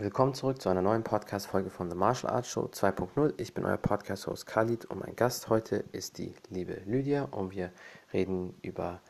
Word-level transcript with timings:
Willkommen 0.00 0.32
zurück 0.32 0.62
zu 0.62 0.70
einer 0.70 0.80
neuen 0.80 1.04
Podcast-Folge 1.04 1.68
von 1.68 1.90
The 1.90 1.94
Martial 1.94 2.32
Arts 2.32 2.48
Show 2.48 2.62
2.0. 2.62 3.34
Ich 3.36 3.52
bin 3.52 3.66
euer 3.66 3.76
Podcast-Host 3.76 4.46
Khalid 4.46 4.86
und 4.86 5.00
mein 5.00 5.14
Gast 5.14 5.50
heute 5.50 5.84
ist 5.92 6.16
die 6.16 6.32
liebe 6.48 6.80
Lydia 6.86 7.24
und 7.24 7.50
wir 7.50 7.70
reden 8.14 8.54
über 8.62 9.02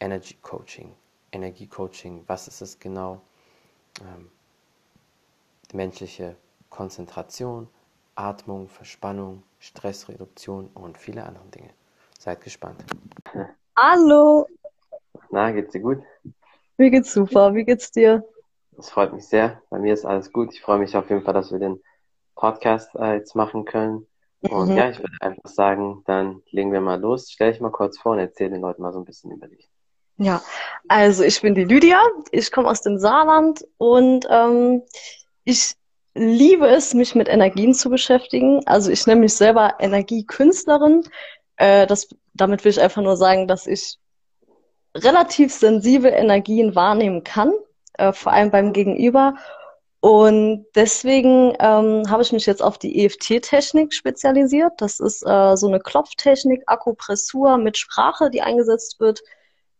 Energy 0.00 0.34
Coaching, 0.42 0.92
Energiecoaching. 1.30 2.24
Was 2.26 2.48
ist 2.48 2.60
es 2.62 2.80
genau? 2.80 3.20
Ähm, 4.00 4.28
menschliche 5.72 6.34
Konzentration, 6.68 7.68
Atmung, 8.16 8.68
Verspannung, 8.68 9.44
Stressreduktion 9.60 10.68
und 10.74 10.98
viele 10.98 11.24
andere 11.24 11.46
Dinge. 11.54 11.70
Seid 12.18 12.40
gespannt. 12.40 12.84
Hallo. 13.76 14.48
Na, 15.30 15.52
geht's 15.52 15.70
dir 15.70 15.80
gut? 15.80 16.02
Mir 16.76 16.90
geht's 16.90 17.12
super. 17.12 17.54
Wie 17.54 17.64
geht's 17.64 17.92
dir? 17.92 18.24
Das 18.78 18.90
freut 18.90 19.12
mich 19.12 19.26
sehr. 19.26 19.60
Bei 19.70 19.80
mir 19.80 19.92
ist 19.92 20.04
alles 20.04 20.32
gut. 20.32 20.54
Ich 20.54 20.62
freue 20.62 20.78
mich 20.78 20.96
auf 20.96 21.10
jeden 21.10 21.22
Fall, 21.22 21.34
dass 21.34 21.50
wir 21.50 21.58
den 21.58 21.82
Podcast 22.36 22.94
äh, 22.94 23.14
jetzt 23.14 23.34
machen 23.34 23.64
können. 23.64 24.06
Und 24.42 24.70
mhm. 24.70 24.76
ja, 24.76 24.88
ich 24.88 25.00
würde 25.00 25.16
einfach 25.20 25.48
sagen, 25.50 26.04
dann 26.06 26.42
legen 26.52 26.72
wir 26.72 26.80
mal 26.80 27.00
los. 27.00 27.28
Stell 27.28 27.50
dich 27.50 27.60
mal 27.60 27.72
kurz 27.72 27.98
vor 27.98 28.12
und 28.12 28.20
erzähl 28.20 28.50
den 28.50 28.60
Leuten 28.60 28.82
mal 28.82 28.92
so 28.92 29.00
ein 29.00 29.04
bisschen 29.04 29.32
über 29.32 29.48
dich. 29.48 29.68
Ja, 30.18 30.40
also 30.86 31.24
ich 31.24 31.40
bin 31.40 31.56
die 31.56 31.64
Lydia. 31.64 31.98
Ich 32.30 32.52
komme 32.52 32.70
aus 32.70 32.80
dem 32.80 32.98
Saarland 32.98 33.66
und 33.78 34.28
ähm, 34.30 34.82
ich 35.42 35.74
liebe 36.14 36.68
es, 36.68 36.94
mich 36.94 37.16
mit 37.16 37.28
Energien 37.28 37.74
zu 37.74 37.90
beschäftigen. 37.90 38.64
Also 38.66 38.92
ich 38.92 39.04
nenne 39.08 39.22
mich 39.22 39.34
selber 39.34 39.74
Energiekünstlerin. 39.80 41.02
Äh, 41.56 41.88
das, 41.88 42.08
damit 42.32 42.64
will 42.64 42.70
ich 42.70 42.80
einfach 42.80 43.02
nur 43.02 43.16
sagen, 43.16 43.48
dass 43.48 43.66
ich 43.66 43.98
relativ 44.94 45.52
sensible 45.52 46.12
Energien 46.12 46.76
wahrnehmen 46.76 47.24
kann 47.24 47.52
äh, 47.98 48.12
vor 48.12 48.32
allem 48.32 48.50
beim 48.50 48.72
Gegenüber. 48.72 49.34
Und 50.00 50.66
deswegen 50.76 51.54
ähm, 51.58 52.08
habe 52.08 52.22
ich 52.22 52.32
mich 52.32 52.46
jetzt 52.46 52.62
auf 52.62 52.78
die 52.78 53.04
EFT-Technik 53.04 53.92
spezialisiert. 53.92 54.72
Das 54.78 55.00
ist 55.00 55.22
äh, 55.26 55.56
so 55.56 55.66
eine 55.66 55.80
Klopftechnik, 55.80 56.62
Akupressur 56.66 57.58
mit 57.58 57.76
Sprache, 57.76 58.30
die 58.30 58.42
eingesetzt 58.42 59.00
wird, 59.00 59.20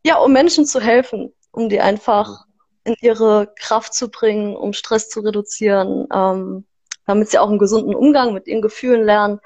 ja, 0.04 0.16
um 0.18 0.32
Menschen 0.32 0.66
zu 0.66 0.80
helfen, 0.80 1.32
um 1.52 1.68
die 1.68 1.80
einfach 1.80 2.44
in 2.84 2.96
ihre 3.00 3.52
Kraft 3.60 3.94
zu 3.94 4.10
bringen, 4.10 4.56
um 4.56 4.72
Stress 4.72 5.08
zu 5.08 5.20
reduzieren, 5.20 6.08
ähm, 6.12 6.66
damit 7.06 7.30
sie 7.30 7.38
auch 7.38 7.48
einen 7.48 7.58
gesunden 7.58 7.94
Umgang 7.94 8.32
mit 8.32 8.48
ihren 8.48 8.62
Gefühlen 8.62 9.04
lernen. 9.04 9.40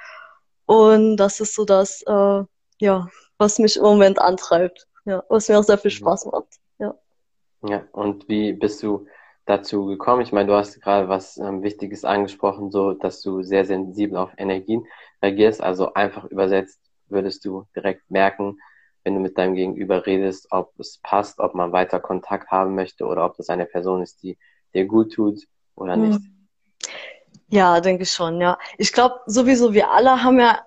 Und 0.65 1.17
das 1.17 1.41
ist 1.41 1.55
so 1.55 1.65
das, 1.65 2.03
äh, 2.03 2.43
ja, 2.81 3.09
was 3.37 3.59
mich 3.59 3.77
im 3.77 3.83
Moment 3.83 4.19
antreibt, 4.21 4.87
ja, 5.05 5.23
was 5.29 5.49
mir 5.49 5.59
auch 5.59 5.65
sehr 5.65 5.79
viel 5.79 5.91
mhm. 5.91 5.97
Spaß 5.97 6.27
macht. 6.27 6.62
Ja, 7.63 7.85
und 7.93 8.29
wie 8.29 8.53
bist 8.53 8.83
du 8.83 9.07
dazu 9.47 9.87
gekommen? 9.87 10.23
Ich 10.23 10.33
meine, 10.33 10.49
du 10.49 10.55
hast 10.55 10.81
gerade 10.81 11.09
was 11.09 11.37
ähm, 11.39 11.63
Wichtiges 11.63 12.05
angesprochen, 12.05 12.71
so 12.71 12.93
dass 12.93 13.23
du 13.23 13.43
sehr 13.43 13.65
sensibel 13.65 14.17
auf 14.19 14.33
Energien 14.37 14.87
reagierst. 15.23 15.63
Also 15.63 15.95
einfach 15.95 16.25
übersetzt 16.25 16.81
würdest 17.09 17.45
du 17.45 17.67
direkt 17.77 18.11
merken, 18.11 18.59
wenn 19.05 19.15
du 19.15 19.21
mit 19.21 19.39
deinem 19.39 19.55
Gegenüber 19.55 20.07
redest, 20.07 20.49
ob 20.51 20.79
es 20.79 20.99
passt, 20.99 21.39
ob 21.39 21.55
man 21.55 21.73
weiter 21.73 22.01
Kontakt 22.01 22.51
haben 22.51 22.75
möchte 22.75 23.05
oder 23.05 23.25
ob 23.25 23.37
das 23.37 23.49
eine 23.49 23.67
Person 23.67 24.03
ist, 24.03 24.23
die 24.23 24.39
dir 24.75 24.87
gut 24.87 25.13
tut 25.13 25.47
oder 25.75 25.97
nicht. 25.97 26.19
Hm. 26.19 26.49
Ja, 27.49 27.81
denke 27.81 28.05
ich 28.05 28.11
schon, 28.11 28.41
ja. 28.41 28.59
Ich 28.79 28.93
glaube 28.93 29.21
sowieso, 29.27 29.75
wir 29.75 29.91
alle 29.91 30.23
haben 30.23 30.41
ja, 30.41 30.65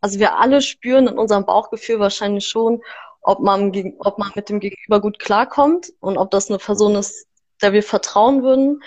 also 0.00 0.18
wir 0.18 0.38
alle 0.38 0.62
spüren 0.62 1.06
in 1.06 1.18
unserem 1.18 1.44
Bauchgefühl 1.44 2.00
wahrscheinlich 2.00 2.46
schon, 2.46 2.82
ob 3.26 3.40
man, 3.40 3.72
ob 3.98 4.18
man 4.18 4.30
mit 4.36 4.48
dem 4.48 4.60
Gegenüber 4.60 5.00
gut 5.00 5.18
klarkommt 5.18 5.92
und 5.98 6.16
ob 6.16 6.30
das 6.30 6.48
eine 6.48 6.58
Person 6.58 6.94
ist, 6.94 7.26
der 7.60 7.72
wir 7.72 7.82
vertrauen 7.82 8.44
würden. 8.44 8.82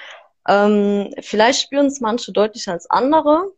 Ähm, 0.47 1.13
vielleicht 1.19 1.63
spüren 1.63 1.87
es 1.87 1.99
manche 1.99 2.31
deutlicher 2.31 2.71
als 2.71 2.89
andere. 2.89 3.51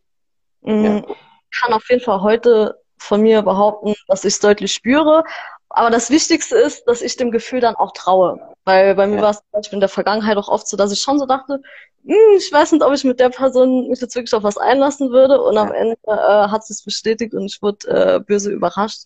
Mhm. 0.61 0.85
Ja. 0.85 1.15
Kann 1.59 1.73
auf 1.73 1.87
jeden 1.87 2.01
Fall 2.01 2.21
heute 2.21 2.81
von 2.97 3.21
mir 3.21 3.43
behaupten, 3.43 3.93
dass 4.07 4.25
ich 4.25 4.33
es 4.33 4.39
deutlich 4.39 4.73
spüre. 4.73 5.23
Aber 5.69 5.91
das 5.91 6.09
Wichtigste 6.09 6.57
ist, 6.57 6.85
dass 6.85 7.03
ich 7.03 7.15
dem 7.15 7.29
Gefühl 7.29 7.59
dann 7.59 7.75
auch 7.75 7.91
traue. 7.91 8.39
Weil 8.65 8.95
bei 8.95 9.05
mir 9.05 9.17
ja. 9.17 9.21
war 9.21 9.29
es 9.29 9.37
zum 9.37 9.51
Beispiel 9.51 9.77
in 9.77 9.81
der 9.81 9.89
Vergangenheit 9.89 10.37
auch 10.37 10.49
oft 10.49 10.67
so, 10.67 10.77
dass 10.77 10.91
ich 10.91 10.99
schon 10.99 11.19
so 11.19 11.27
dachte, 11.27 11.61
hm, 12.05 12.37
ich 12.37 12.51
weiß 12.51 12.71
nicht, 12.71 12.83
ob 12.83 12.91
ich 12.93 13.03
mit 13.03 13.19
der 13.19 13.29
Person 13.29 13.87
mich 13.87 14.01
jetzt 14.01 14.15
wirklich 14.15 14.33
auf 14.33 14.43
was 14.43 14.57
einlassen 14.57 15.11
würde. 15.11 15.43
Und 15.43 15.55
ja. 15.55 15.61
am 15.61 15.71
Ende 15.71 15.95
äh, 16.07 16.47
hat 16.49 16.65
sie 16.65 16.73
es 16.73 16.83
bestätigt 16.83 17.35
und 17.35 17.45
ich 17.45 17.61
wurde 17.61 17.87
äh, 17.87 18.19
böse 18.19 18.49
überrascht. 18.49 19.03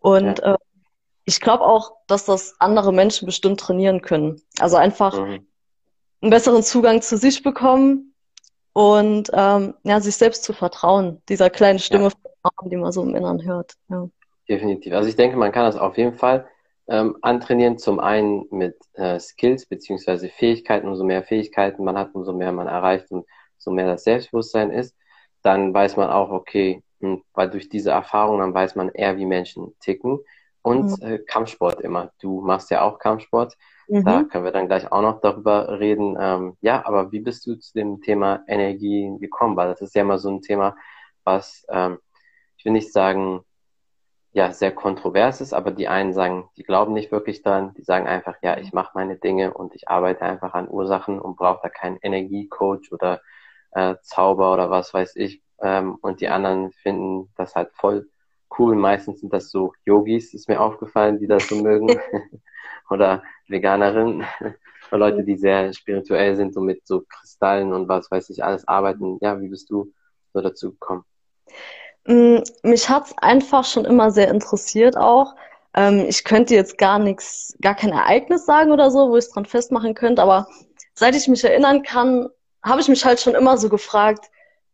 Und 0.00 0.40
ja. 0.40 0.54
äh, 0.54 0.58
ich 1.24 1.40
glaube 1.40 1.64
auch, 1.64 1.92
dass 2.06 2.26
das 2.26 2.54
andere 2.60 2.92
Menschen 2.92 3.26
bestimmt 3.26 3.60
trainieren 3.60 4.02
können. 4.02 4.40
Also 4.58 4.76
einfach 4.76 5.18
mhm. 5.18 5.46
einen 6.20 6.30
besseren 6.30 6.62
Zugang 6.62 7.00
zu 7.02 7.16
sich 7.16 7.42
bekommen 7.42 8.14
und 8.72 9.30
ähm, 9.32 9.74
ja, 9.84 10.00
sich 10.00 10.16
selbst 10.16 10.44
zu 10.44 10.52
vertrauen, 10.52 11.22
dieser 11.28 11.48
kleinen 11.48 11.78
Stimme, 11.78 12.10
ja. 12.44 12.50
die 12.64 12.76
man 12.76 12.92
so 12.92 13.02
im 13.02 13.14
Inneren 13.14 13.44
hört. 13.44 13.74
Ja. 13.88 14.08
Definitiv. 14.48 14.92
Also 14.92 15.08
ich 15.08 15.16
denke, 15.16 15.36
man 15.36 15.52
kann 15.52 15.64
das 15.64 15.76
auf 15.76 15.96
jeden 15.96 16.14
Fall 16.14 16.46
ähm, 16.88 17.16
antrainieren. 17.22 17.78
Zum 17.78 18.00
einen 18.00 18.46
mit 18.50 18.76
äh, 18.92 19.18
Skills 19.18 19.64
beziehungsweise 19.66 20.28
Fähigkeiten. 20.28 20.86
Umso 20.86 21.04
mehr 21.04 21.22
Fähigkeiten 21.22 21.84
man 21.84 21.96
hat, 21.96 22.14
umso 22.14 22.34
mehr 22.34 22.52
man 22.52 22.66
erreicht 22.66 23.10
und 23.10 23.26
so 23.56 23.70
mehr 23.70 23.86
das 23.86 24.04
Selbstbewusstsein 24.04 24.70
ist. 24.70 24.94
Dann 25.42 25.72
weiß 25.72 25.96
man 25.96 26.10
auch, 26.10 26.30
okay, 26.30 26.82
hm, 27.00 27.22
weil 27.32 27.48
durch 27.48 27.70
diese 27.70 27.92
Erfahrung, 27.92 28.40
dann 28.40 28.52
weiß 28.52 28.74
man 28.74 28.90
eher, 28.90 29.16
wie 29.16 29.24
Menschen 29.24 29.74
ticken 29.80 30.20
und 30.64 31.02
mhm. 31.02 31.06
äh, 31.06 31.18
Kampfsport 31.18 31.82
immer. 31.82 32.10
Du 32.20 32.40
machst 32.40 32.70
ja 32.70 32.80
auch 32.82 32.98
Kampfsport. 32.98 33.54
Mhm. 33.86 34.04
Da 34.04 34.22
können 34.22 34.44
wir 34.44 34.52
dann 34.52 34.66
gleich 34.66 34.90
auch 34.90 35.02
noch 35.02 35.20
darüber 35.20 35.78
reden. 35.78 36.16
Ähm, 36.18 36.56
ja, 36.62 36.86
aber 36.86 37.12
wie 37.12 37.20
bist 37.20 37.46
du 37.46 37.56
zu 37.56 37.74
dem 37.74 38.00
Thema 38.00 38.42
Energie 38.48 39.14
gekommen? 39.20 39.56
Weil 39.56 39.68
das 39.68 39.82
ist 39.82 39.94
ja 39.94 40.00
immer 40.00 40.18
so 40.18 40.30
ein 40.30 40.40
Thema, 40.40 40.74
was 41.22 41.66
ähm, 41.68 41.98
ich 42.56 42.64
will 42.64 42.72
nicht 42.72 42.94
sagen, 42.94 43.42
ja, 44.32 44.52
sehr 44.52 44.72
kontrovers 44.72 45.42
ist, 45.42 45.52
aber 45.52 45.70
die 45.70 45.86
einen 45.86 46.14
sagen, 46.14 46.48
die 46.56 46.62
glauben 46.62 46.94
nicht 46.94 47.12
wirklich 47.12 47.42
dran, 47.42 47.74
die 47.76 47.82
sagen 47.82 48.06
einfach, 48.06 48.36
ja, 48.42 48.56
ich 48.56 48.72
mache 48.72 48.92
meine 48.94 49.16
Dinge 49.16 49.52
und 49.52 49.74
ich 49.74 49.88
arbeite 49.88 50.22
einfach 50.22 50.54
an 50.54 50.68
Ursachen 50.68 51.20
und 51.20 51.36
brauche 51.36 51.60
da 51.62 51.68
keinen 51.68 51.98
Energiecoach 51.98 52.90
oder 52.90 53.20
äh, 53.72 53.96
Zauber 54.00 54.54
oder 54.54 54.70
was 54.70 54.94
weiß 54.94 55.16
ich. 55.16 55.42
Ähm, 55.60 55.98
und 56.00 56.22
die 56.22 56.28
anderen 56.28 56.72
finden 56.72 57.30
das 57.36 57.54
halt 57.54 57.70
voll 57.74 58.08
cool. 58.58 58.76
Meistens 58.76 59.20
sind 59.20 59.32
das 59.32 59.50
so 59.50 59.72
Yogis, 59.84 60.34
ist 60.34 60.48
mir 60.48 60.60
aufgefallen, 60.60 61.18
die 61.18 61.26
das 61.26 61.48
so 61.48 61.56
mögen. 61.56 61.88
Oder 62.90 63.22
Veganerinnen. 63.48 64.24
Oder 64.90 64.98
Leute, 64.98 65.24
die 65.24 65.36
sehr 65.36 65.72
spirituell 65.72 66.36
sind, 66.36 66.54
so 66.54 66.60
mit 66.60 66.86
so 66.86 67.02
Kristallen 67.08 67.72
und 67.72 67.88
was 67.88 68.10
weiß 68.10 68.30
ich 68.30 68.44
alles 68.44 68.68
arbeiten. 68.68 69.18
Ja, 69.20 69.40
wie 69.40 69.48
bist 69.48 69.70
du 69.70 69.92
so 70.32 70.40
dazu 70.40 70.72
gekommen? 70.72 71.04
Mm, 72.06 72.38
mich 72.62 72.88
hat's 72.88 73.14
einfach 73.18 73.64
schon 73.64 73.86
immer 73.86 74.10
sehr 74.10 74.28
interessiert 74.28 74.96
auch. 74.96 75.34
Ähm, 75.74 76.04
ich 76.06 76.22
könnte 76.24 76.54
jetzt 76.54 76.76
gar 76.78 76.98
nichts, 76.98 77.56
gar 77.60 77.74
kein 77.74 77.92
Ereignis 77.92 78.44
sagen 78.44 78.72
oder 78.72 78.90
so, 78.90 79.08
wo 79.08 79.16
ich 79.16 79.24
es 79.24 79.30
dran 79.30 79.46
festmachen 79.46 79.94
könnte, 79.94 80.22
aber 80.22 80.46
seit 80.92 81.16
ich 81.16 81.26
mich 81.28 81.42
erinnern 81.42 81.82
kann, 81.82 82.28
habe 82.62 82.80
ich 82.80 82.88
mich 82.88 83.04
halt 83.04 83.20
schon 83.20 83.34
immer 83.34 83.56
so 83.56 83.68
gefragt, 83.68 84.26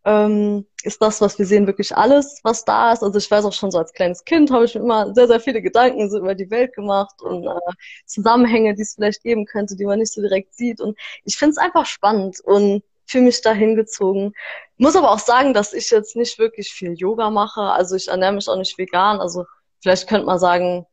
ähm, 0.05 0.66
ist 0.83 1.03
das, 1.03 1.21
was 1.21 1.38
wir 1.38 1.47
sehen, 1.47 1.66
wirklich 1.66 1.97
alles, 1.97 2.41
was 2.43 2.65
da 2.65 2.93
ist. 2.93 3.03
Also 3.03 3.19
ich 3.19 3.31
weiß 3.31 3.44
auch 3.44 3.53
schon 3.53 3.71
so 3.71 3.78
als 3.78 3.93
kleines 3.93 4.25
Kind 4.25 4.50
habe 4.50 4.65
ich 4.65 4.75
mir 4.75 4.81
immer 4.81 5.15
sehr, 5.15 5.27
sehr 5.28 5.41
viele 5.41 5.61
Gedanken 5.61 6.11
so 6.11 6.19
über 6.19 6.34
die 6.34 6.50
Welt 6.50 6.75
gemacht 6.75 7.21
und 7.22 7.47
äh, 7.47 7.72
Zusammenhänge, 8.06 8.75
die 8.75 8.83
es 8.83 8.94
vielleicht 8.94 9.22
geben 9.22 9.44
könnte, 9.44 9.77
die 9.77 9.84
man 9.84 9.99
nicht 9.99 10.12
so 10.12 10.22
direkt 10.22 10.55
sieht. 10.55 10.81
Und 10.81 10.99
ich 11.25 11.37
finde 11.37 11.53
es 11.53 11.59
einfach 11.59 11.87
spannend 11.87 12.41
und 12.41 12.83
fühle 13.06 13.25
mich 13.25 13.43
da 13.43 13.53
hingezogen. 13.53 14.33
Muss 14.78 14.97
aber 14.97 15.11
auch 15.11 15.19
sagen, 15.19 15.53
dass 15.53 15.75
ich 15.75 15.91
jetzt 15.91 16.17
nicht 16.17 16.38
wirklich 16.38 16.71
viel 16.72 16.94
Yoga 16.94 17.31
mache. 17.31 17.61
Also 17.61 17.97
ich 17.97 18.09
ernähre 18.09 18.32
mich 18.32 18.49
auch 18.49 18.56
nicht 18.56 18.78
vegan. 18.78 19.21
Also 19.21 19.44
vielleicht 19.81 20.09
könnte 20.09 20.27
man 20.27 20.38
sagen, 20.38 20.87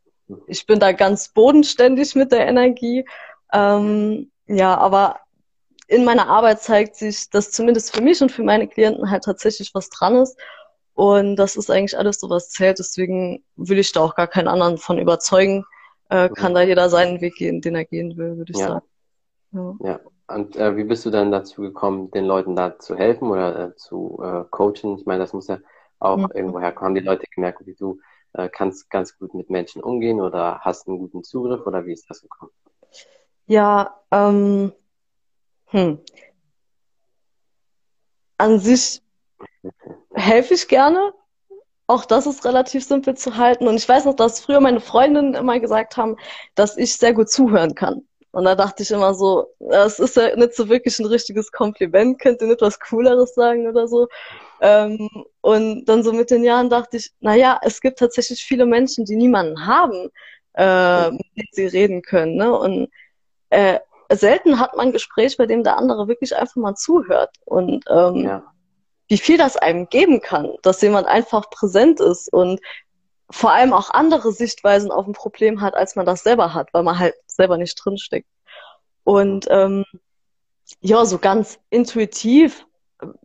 ich 0.47 0.65
bin 0.65 0.79
da 0.79 0.91
ganz 0.91 1.29
bodenständig 1.29 2.15
mit 2.15 2.31
der 2.31 2.47
Energie. 2.47 3.05
Ähm, 3.53 4.31
ja, 4.47 4.77
aber 4.77 5.21
in 5.87 6.05
meiner 6.05 6.27
Arbeit 6.27 6.61
zeigt 6.61 6.95
sich, 6.95 7.29
dass 7.29 7.51
zumindest 7.51 7.95
für 7.95 8.01
mich 8.01 8.21
und 8.21 8.31
für 8.31 8.43
meine 8.43 8.67
Klienten 8.67 9.09
halt 9.09 9.23
tatsächlich 9.23 9.73
was 9.73 9.89
dran 9.89 10.15
ist. 10.17 10.37
Und 10.93 11.35
das 11.35 11.55
ist 11.55 11.69
eigentlich 11.69 11.97
alles 11.97 12.19
so, 12.19 12.29
was 12.29 12.49
zählt. 12.49 12.79
Deswegen 12.79 13.43
will 13.55 13.79
ich 13.79 13.91
da 13.91 14.01
auch 14.01 14.15
gar 14.15 14.27
keinen 14.27 14.47
anderen 14.47 14.77
von 14.77 14.97
überzeugen. 14.97 15.63
Äh, 16.09 16.29
kann 16.29 16.53
da 16.53 16.61
jeder 16.61 16.89
seinen 16.89 17.21
Weg 17.21 17.35
gehen, 17.35 17.61
den 17.61 17.75
er 17.75 17.85
gehen 17.85 18.17
will, 18.17 18.37
würde 18.37 18.51
ich 18.51 18.59
ja. 18.59 18.67
sagen. 18.67 18.85
Ja. 19.51 19.75
ja. 19.81 19.99
Und 20.27 20.57
äh, 20.57 20.75
wie 20.75 20.83
bist 20.83 21.05
du 21.05 21.09
dann 21.09 21.31
dazu 21.31 21.61
gekommen, 21.61 22.11
den 22.11 22.25
Leuten 22.25 22.55
da 22.55 22.77
zu 22.79 22.95
helfen 22.95 23.29
oder 23.29 23.69
äh, 23.69 23.75
zu 23.75 24.19
äh, 24.21 24.43
coachen? 24.49 24.97
Ich 24.97 25.05
meine, 25.05 25.19
das 25.19 25.33
muss 25.33 25.47
ja 25.47 25.59
auch 25.99 26.17
mhm. 26.17 26.31
irgendwo 26.33 26.59
herkommen. 26.59 26.89
Haben 26.89 26.95
die 26.95 27.07
Leute 27.07 27.25
gemerkt, 27.33 27.65
wie 27.65 27.75
du 27.75 27.99
äh, 28.33 28.49
kannst 28.49 28.89
ganz 28.89 29.17
gut 29.17 29.33
mit 29.33 29.49
Menschen 29.49 29.81
umgehen 29.81 30.19
oder 30.19 30.59
hast 30.59 30.87
einen 30.87 30.99
guten 30.99 31.23
Zugriff 31.23 31.65
oder 31.65 31.85
wie 31.85 31.93
ist 31.93 32.09
das 32.09 32.21
gekommen? 32.21 32.51
Ja, 33.45 34.01
ähm, 34.11 34.73
hm. 35.67 35.99
An 38.37 38.59
sich 38.59 39.01
helfe 40.13 40.53
ich 40.53 40.67
gerne. 40.67 41.13
Auch 41.87 42.05
das 42.05 42.27
ist 42.27 42.45
relativ 42.45 42.83
simpel 42.83 43.15
zu 43.15 43.37
halten. 43.37 43.67
Und 43.67 43.75
ich 43.75 43.87
weiß 43.87 44.05
noch, 44.05 44.15
dass 44.15 44.41
früher 44.41 44.59
meine 44.59 44.81
Freundinnen 44.81 45.33
immer 45.33 45.59
gesagt 45.59 45.97
haben, 45.97 46.17
dass 46.55 46.77
ich 46.77 46.95
sehr 46.97 47.13
gut 47.13 47.29
zuhören 47.29 47.75
kann. 47.75 48.05
Und 48.31 48.43
da 48.45 48.55
dachte 48.55 48.83
ich 48.83 48.91
immer 48.91 49.13
so, 49.13 49.47
das 49.59 49.99
ist 49.99 50.15
ja 50.17 50.35
nicht 50.35 50.53
so 50.53 50.69
wirklich 50.69 50.99
ein 50.99 51.05
richtiges 51.05 51.51
Kompliment, 51.51 52.19
könnt 52.19 52.41
ihr 52.41 52.47
nicht 52.47 52.61
was 52.61 52.79
Cooleres 52.79 53.33
sagen 53.33 53.67
oder 53.67 53.87
so. 53.87 54.07
Ähm, 54.61 55.09
und 55.41 55.85
dann 55.85 56.03
so 56.03 56.13
mit 56.13 56.29
den 56.29 56.43
Jahren 56.43 56.69
dachte 56.69 56.97
ich, 56.97 57.11
naja, 57.19 57.59
es 57.63 57.81
gibt 57.81 57.99
tatsächlich 57.99 58.43
viele 58.43 58.65
Menschen, 58.65 59.05
die 59.05 59.15
niemanden 59.15 59.65
haben, 59.65 60.09
äh, 60.53 61.11
mit 61.11 61.25
dem 61.37 61.47
sie 61.51 61.65
reden 61.67 62.01
können. 62.01 62.35
Ne? 62.35 62.51
Und 62.57 62.89
äh, 63.49 63.79
selten 64.09 64.59
hat 64.59 64.75
man 64.75 64.87
ein 64.87 64.93
Gespräch, 64.93 65.37
bei 65.37 65.45
dem 65.45 65.63
der 65.63 65.77
andere 65.77 66.07
wirklich 66.07 66.35
einfach 66.35 66.55
mal 66.55 66.75
zuhört. 66.75 67.35
Und 67.45 67.85
ähm, 67.89 68.23
ja. 68.23 68.43
wie 69.07 69.17
viel 69.17 69.37
das 69.37 69.57
einem 69.57 69.89
geben 69.89 70.21
kann, 70.21 70.53
dass 70.61 70.81
jemand 70.81 71.07
einfach 71.07 71.49
präsent 71.49 71.99
ist 71.99 72.31
und 72.31 72.59
vor 73.29 73.51
allem 73.51 73.73
auch 73.73 73.89
andere 73.89 74.31
Sichtweisen 74.31 74.91
auf 74.91 75.05
ein 75.05 75.13
Problem 75.13 75.61
hat, 75.61 75.75
als 75.75 75.95
man 75.95 76.05
das 76.05 76.23
selber 76.23 76.53
hat, 76.53 76.69
weil 76.73 76.83
man 76.83 76.97
halt 76.97 77.15
selber 77.27 77.57
nicht 77.57 77.75
drinsteckt. 77.75 78.29
Und 79.03 79.47
ähm, 79.49 79.83
ja, 80.81 81.05
so 81.05 81.17
ganz 81.17 81.59
intuitiv 81.69 82.65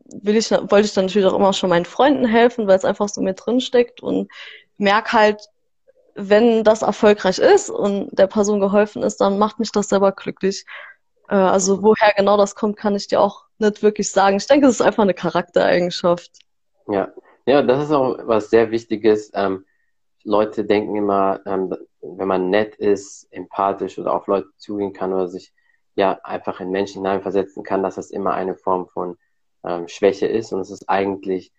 will 0.07 0.37
ich, 0.37 0.51
wollte 0.51 0.87
ich 0.87 0.95
dann 0.95 1.07
natürlich 1.07 1.27
auch 1.27 1.37
immer 1.37 1.53
schon 1.53 1.71
meinen 1.71 1.85
Freunden 1.85 2.25
helfen, 2.25 2.67
weil 2.67 2.77
es 2.77 2.85
einfach 2.85 3.09
so 3.09 3.21
mit 3.21 3.41
drinsteckt 3.45 4.03
und 4.03 4.31
merke 4.77 5.13
halt, 5.13 5.49
wenn 6.15 6.65
das 6.65 6.83
erfolgreich 6.83 7.39
ist 7.39 7.71
und 7.71 8.11
der 8.13 8.27
Person 8.27 8.61
geholfen 8.61 9.03
ist, 9.03 9.21
dann 9.21 9.39
macht 9.39 9.59
mich 9.59 9.73
das 9.73 9.89
selber 9.89 10.13
glücklich. 10.13 10.65
Äh, 11.29 11.35
also 11.35 11.83
woher 11.83 12.13
genau 12.17 12.37
das 12.37 12.55
kommt, 12.55 12.77
kann 12.77 12.95
ich 12.95 13.09
dir 13.09 13.21
auch 13.21 13.45
nicht 13.59 13.83
wirklich 13.83 14.11
sagen. 14.11 14.37
Ich 14.37 14.47
denke, 14.47 14.67
es 14.67 14.75
ist 14.75 14.83
einfach 14.83 15.03
eine 15.03 15.15
Charaktereigenschaft. 15.15 16.31
Ja, 16.89 17.13
ja, 17.47 17.63
das 17.63 17.85
ist 17.85 17.93
auch 17.93 18.19
was 18.25 18.51
sehr 18.51 18.71
Wichtiges. 18.71 19.31
Ähm, 19.35 19.65
Leute 20.25 20.65
denken 20.65 20.97
immer, 20.97 21.41
ähm, 21.47 21.75
wenn 22.01 22.29
man 22.29 22.51
nett 22.51 22.77
ist, 22.77 23.27
empathisch 23.31 23.99
oder 23.99 24.13
auf 24.13 24.27
Leute 24.27 24.49
zugehen 24.57 24.93
kann 24.93 25.13
oder 25.13 25.29
sich 25.29 25.53
ja 25.95 26.19
einfach 26.25 26.61
in 26.61 26.71
Menschen 26.71 27.03
hineinversetzen 27.03 27.63
kann, 27.63 27.83
dass 27.83 27.97
das 27.97 28.11
immer 28.11 28.35
eine 28.35 28.55
Form 28.55 28.89
von 28.89 29.17
ähm, 29.65 29.89
Schwäche 29.89 30.27
ist. 30.27 30.53
Und 30.53 30.61
es 30.61 30.71
ist 30.71 30.89
eigentlich 30.89 31.53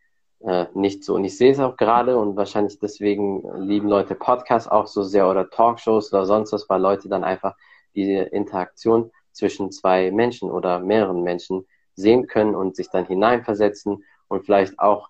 äh, 0.46 0.66
nicht 0.74 1.04
so. 1.04 1.16
Und 1.16 1.24
ich 1.24 1.38
sehe 1.38 1.52
es 1.52 1.60
auch 1.60 1.78
gerade 1.78 2.18
und 2.18 2.36
wahrscheinlich 2.36 2.80
deswegen 2.80 3.44
lieben 3.66 3.88
Leute 3.88 4.16
Podcasts 4.16 4.70
auch 4.70 4.88
so 4.88 5.04
sehr 5.04 5.30
oder 5.30 5.50
Talkshows 5.50 6.14
oder 6.14 6.26
sonst 6.26 6.52
was, 6.52 6.70
weil 6.70 6.82
Leute 6.82 7.10
dann 7.10 7.24
einfach 7.24 7.56
diese 7.96 8.24
Interaktion 8.24 9.12
zwischen 9.32 9.72
zwei 9.72 10.12
Menschen 10.12 10.52
oder 10.52 10.80
mehreren 10.80 11.24
Menschen 11.24 11.66
sehen 11.96 12.28
können 12.28 12.56
und 12.56 12.76
sich 12.76 12.90
dann 12.90 13.06
hineinversetzen 13.06 14.04
und 14.28 14.46
vielleicht 14.46 14.80
auch 14.80 15.10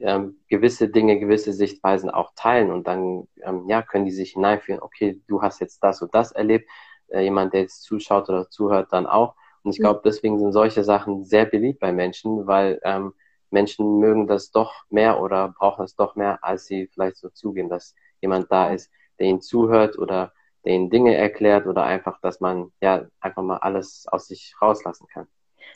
ähm, 0.00 0.40
gewisse 0.48 0.88
Dinge, 0.88 1.18
gewisse 1.18 1.52
Sichtweisen 1.52 2.10
auch 2.10 2.32
teilen 2.34 2.70
und 2.70 2.86
dann 2.86 3.28
ähm, 3.42 3.68
ja 3.68 3.82
können 3.82 4.04
die 4.04 4.10
sich 4.10 4.32
hineinfühlen, 4.32 4.82
okay, 4.82 5.20
du 5.28 5.42
hast 5.42 5.60
jetzt 5.60 5.82
das 5.82 6.02
und 6.02 6.14
das 6.14 6.32
erlebt, 6.32 6.68
äh, 7.08 7.20
jemand, 7.22 7.54
der 7.54 7.62
jetzt 7.62 7.82
zuschaut 7.84 8.28
oder 8.28 8.50
zuhört, 8.50 8.92
dann 8.92 9.06
auch. 9.06 9.34
Und 9.62 9.70
ich 9.70 9.78
glaube, 9.78 10.02
deswegen 10.04 10.38
sind 10.38 10.52
solche 10.52 10.84
Sachen 10.84 11.24
sehr 11.24 11.46
beliebt 11.46 11.80
bei 11.80 11.92
Menschen, 11.92 12.46
weil 12.46 12.80
ähm, 12.84 13.14
Menschen 13.54 13.98
mögen 14.00 14.26
das 14.26 14.50
doch 14.50 14.74
mehr 14.90 15.20
oder 15.20 15.54
brauchen 15.56 15.84
es 15.84 15.96
doch 15.96 16.16
mehr, 16.16 16.38
als 16.42 16.66
sie 16.66 16.88
vielleicht 16.92 17.16
so 17.16 17.30
zugeben, 17.30 17.70
dass 17.70 17.94
jemand 18.20 18.52
da 18.52 18.70
ist, 18.70 18.90
der 19.18 19.28
ihnen 19.28 19.40
zuhört 19.40 19.96
oder 19.98 20.32
der 20.64 20.74
ihnen 20.74 20.90
Dinge 20.90 21.16
erklärt 21.16 21.66
oder 21.66 21.84
einfach, 21.84 22.20
dass 22.20 22.40
man 22.40 22.72
ja 22.82 23.06
einfach 23.20 23.42
mal 23.42 23.58
alles 23.58 24.06
aus 24.10 24.26
sich 24.26 24.54
rauslassen 24.60 25.06
kann. 25.06 25.26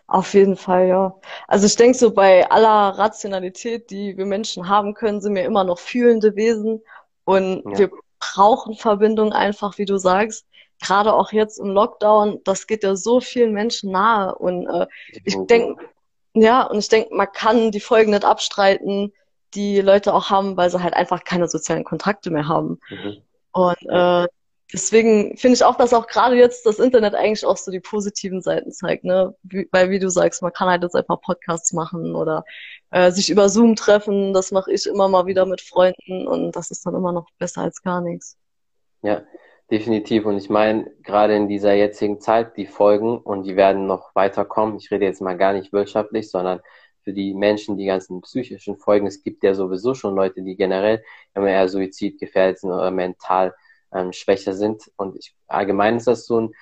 Auf 0.06 0.34
jeden 0.34 0.56
Fall, 0.56 0.88
ja. 0.88 1.14
Also 1.46 1.66
ich 1.66 1.76
denke 1.76 1.96
so 1.96 2.12
bei 2.12 2.50
aller 2.50 2.98
Rationalität, 2.98 3.90
die 3.90 4.16
wir 4.16 4.26
Menschen 4.26 4.68
haben 4.68 4.94
können, 4.94 5.20
sind 5.20 5.34
wir 5.34 5.44
immer 5.44 5.64
noch 5.64 5.78
fühlende 5.78 6.34
Wesen 6.34 6.82
und 7.24 7.62
ja. 7.72 7.78
wir 7.78 7.90
brauchen 8.18 8.74
Verbindung 8.74 9.32
einfach, 9.32 9.78
wie 9.78 9.84
du 9.84 9.98
sagst. 9.98 10.46
Gerade 10.80 11.12
auch 11.12 11.32
jetzt 11.32 11.58
im 11.58 11.68
Lockdown, 11.68 12.40
das 12.44 12.66
geht 12.66 12.84
ja 12.84 12.96
so 12.96 13.20
vielen 13.20 13.52
Menschen 13.52 13.90
nahe 13.90 14.34
und 14.34 14.66
äh, 14.66 14.86
ich 15.24 15.36
denke, 15.46 15.76
ja, 16.42 16.62
und 16.62 16.78
ich 16.78 16.88
denke, 16.88 17.14
man 17.14 17.30
kann 17.32 17.70
die 17.70 17.80
Folgen 17.80 18.10
nicht 18.10 18.24
abstreiten, 18.24 19.12
die 19.54 19.80
Leute 19.80 20.14
auch 20.14 20.30
haben, 20.30 20.56
weil 20.56 20.70
sie 20.70 20.82
halt 20.82 20.94
einfach 20.94 21.24
keine 21.24 21.48
sozialen 21.48 21.84
Kontakte 21.84 22.30
mehr 22.30 22.48
haben. 22.48 22.80
Mhm. 22.90 23.22
Und 23.52 23.88
äh, 23.88 24.26
deswegen 24.72 25.36
finde 25.36 25.54
ich 25.54 25.64
auch, 25.64 25.76
dass 25.76 25.94
auch 25.94 26.06
gerade 26.06 26.36
jetzt 26.36 26.66
das 26.66 26.78
Internet 26.78 27.14
eigentlich 27.14 27.44
auch 27.46 27.56
so 27.56 27.70
die 27.70 27.80
positiven 27.80 28.42
Seiten 28.42 28.72
zeigt, 28.72 29.04
ne? 29.04 29.34
Wie, 29.42 29.68
weil 29.72 29.90
wie 29.90 29.98
du 29.98 30.10
sagst, 30.10 30.42
man 30.42 30.52
kann 30.52 30.68
halt 30.68 30.82
jetzt 30.82 30.94
einfach 30.94 31.20
Podcasts 31.20 31.72
machen 31.72 32.14
oder 32.14 32.44
äh, 32.90 33.10
sich 33.10 33.30
über 33.30 33.48
Zoom 33.48 33.76
treffen. 33.76 34.32
Das 34.34 34.52
mache 34.52 34.72
ich 34.72 34.86
immer 34.86 35.08
mal 35.08 35.26
wieder 35.26 35.46
mit 35.46 35.60
Freunden 35.60 36.26
und 36.28 36.52
das 36.52 36.70
ist 36.70 36.84
dann 36.84 36.94
immer 36.94 37.12
noch 37.12 37.28
besser 37.38 37.62
als 37.62 37.82
gar 37.82 38.00
nichts. 38.00 38.36
Ja, 39.02 39.22
definitiv. 39.70 40.24
Und 40.26 40.38
ich 40.38 40.50
meine, 40.50 40.90
gerade 41.02 41.36
in 41.36 41.48
dieser 41.48 41.74
jetzigen 41.74 42.20
Zeit, 42.20 42.56
die 42.56 42.66
Folgen 42.66 43.18
und 43.18 43.44
die 43.44 43.56
werden 43.56 43.86
noch 43.86 44.14
weiterkommen. 44.14 44.76
Ich 44.76 44.90
rede 44.90 45.04
jetzt 45.04 45.20
mal 45.20 45.36
gar 45.36 45.52
nicht 45.52 45.72
wirtschaftlich, 45.72 46.30
sondern 46.30 46.60
für 47.02 47.12
die 47.12 47.34
Menschen 47.34 47.76
die 47.76 47.86
ganzen 47.86 48.20
psychischen 48.22 48.76
Folgen. 48.76 49.06
Es 49.06 49.22
gibt 49.22 49.42
ja 49.42 49.54
sowieso 49.54 49.94
schon 49.94 50.14
Leute, 50.14 50.42
die 50.42 50.56
generell 50.56 51.02
immer 51.34 51.48
eher 51.48 51.68
suizidgefährdet 51.68 52.58
sind 52.60 52.70
oder 52.70 52.90
mental 52.90 53.54
ähm, 53.92 54.12
schwächer 54.12 54.54
sind. 54.54 54.90
Und 54.96 55.16
ich, 55.16 55.34
allgemein 55.46 55.96
ist 55.96 56.06
das 56.06 56.26
so 56.26 56.40
ein 56.40 56.52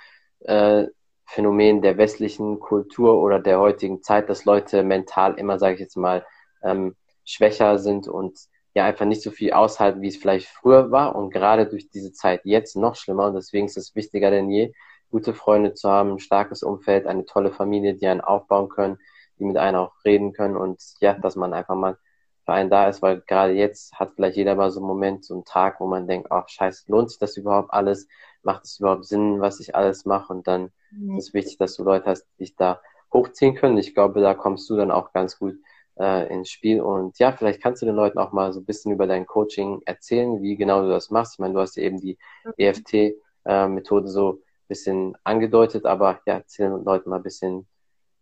äh, 0.40 0.86
Phänomen 1.24 1.82
der 1.82 1.98
westlichen 1.98 2.60
Kultur 2.60 3.20
oder 3.20 3.40
der 3.40 3.58
heutigen 3.58 4.02
Zeit, 4.02 4.28
dass 4.30 4.44
Leute 4.44 4.84
mental 4.84 5.34
immer, 5.38 5.58
sage 5.58 5.74
ich 5.74 5.80
jetzt 5.80 5.96
mal, 5.96 6.24
ähm, 6.62 6.94
schwächer 7.24 7.78
sind 7.78 8.06
und 8.06 8.38
ja 8.76 8.84
einfach 8.84 9.06
nicht 9.06 9.22
so 9.22 9.30
viel 9.30 9.52
aushalten, 9.52 10.02
wie 10.02 10.08
es 10.08 10.18
vielleicht 10.18 10.48
früher 10.48 10.90
war 10.90 11.16
und 11.16 11.30
gerade 11.30 11.66
durch 11.66 11.88
diese 11.88 12.12
Zeit 12.12 12.42
jetzt 12.44 12.76
noch 12.76 12.94
schlimmer 12.94 13.26
und 13.28 13.34
deswegen 13.34 13.66
ist 13.66 13.78
es 13.78 13.94
wichtiger 13.94 14.30
denn 14.30 14.50
je, 14.50 14.74
gute 15.10 15.32
Freunde 15.32 15.72
zu 15.72 15.88
haben, 15.88 16.12
ein 16.12 16.18
starkes 16.18 16.62
Umfeld, 16.62 17.06
eine 17.06 17.24
tolle 17.24 17.52
Familie, 17.52 17.94
die 17.94 18.06
einen 18.06 18.20
aufbauen 18.20 18.68
können, 18.68 18.98
die 19.38 19.46
mit 19.46 19.56
einem 19.56 19.78
auch 19.78 19.94
reden 20.04 20.34
können 20.34 20.58
und 20.58 20.78
ja, 21.00 21.14
dass 21.14 21.36
man 21.36 21.54
einfach 21.54 21.74
mal 21.74 21.96
für 22.44 22.52
einen 22.52 22.68
da 22.68 22.86
ist, 22.86 23.00
weil 23.00 23.22
gerade 23.22 23.54
jetzt 23.54 23.94
hat 23.94 24.12
vielleicht 24.14 24.36
jeder 24.36 24.54
mal 24.56 24.70
so 24.70 24.80
einen 24.80 24.86
Moment, 24.86 25.24
so 25.24 25.32
einen 25.32 25.46
Tag, 25.46 25.80
wo 25.80 25.86
man 25.86 26.06
denkt, 26.06 26.30
ach 26.30 26.46
scheiße, 26.46 26.84
lohnt 26.88 27.08
sich 27.08 27.18
das 27.18 27.38
überhaupt 27.38 27.72
alles? 27.72 28.06
Macht 28.42 28.64
es 28.64 28.78
überhaupt 28.78 29.06
Sinn, 29.06 29.40
was 29.40 29.58
ich 29.58 29.74
alles 29.74 30.04
mache? 30.04 30.32
Und 30.32 30.46
dann 30.46 30.70
mhm. 30.90 31.16
ist 31.16 31.28
es 31.28 31.34
wichtig, 31.34 31.56
dass 31.56 31.76
du 31.76 31.82
Leute 31.82 32.06
hast, 32.10 32.26
die 32.34 32.44
dich 32.44 32.56
da 32.56 32.80
hochziehen 33.12 33.54
können. 33.54 33.78
Ich 33.78 33.94
glaube, 33.94 34.20
da 34.20 34.34
kommst 34.34 34.68
du 34.70 34.76
dann 34.76 34.92
auch 34.92 35.12
ganz 35.12 35.38
gut 35.38 35.56
äh, 35.98 36.32
ins 36.32 36.50
Spiel. 36.50 36.80
Und 36.80 37.18
ja, 37.18 37.32
vielleicht 37.32 37.62
kannst 37.62 37.82
du 37.82 37.86
den 37.86 37.94
Leuten 37.94 38.18
auch 38.18 38.32
mal 38.32 38.52
so 38.52 38.60
ein 38.60 38.64
bisschen 38.64 38.92
über 38.92 39.06
dein 39.06 39.26
Coaching 39.26 39.82
erzählen, 39.86 40.42
wie 40.42 40.56
genau 40.56 40.82
du 40.82 40.88
das 40.88 41.10
machst. 41.10 41.34
Ich 41.34 41.38
meine, 41.38 41.54
du 41.54 41.60
hast 41.60 41.76
ja 41.76 41.82
eben 41.82 42.00
die 42.00 42.18
EFT-Methode 42.56 44.06
äh, 44.06 44.10
so 44.10 44.32
ein 44.32 44.38
bisschen 44.68 45.16
angedeutet, 45.24 45.86
aber 45.86 46.20
ja, 46.26 46.34
erzähl 46.34 46.70
den 46.70 46.84
Leuten 46.84 47.10
mal 47.10 47.16
ein 47.16 47.22
bisschen, 47.22 47.66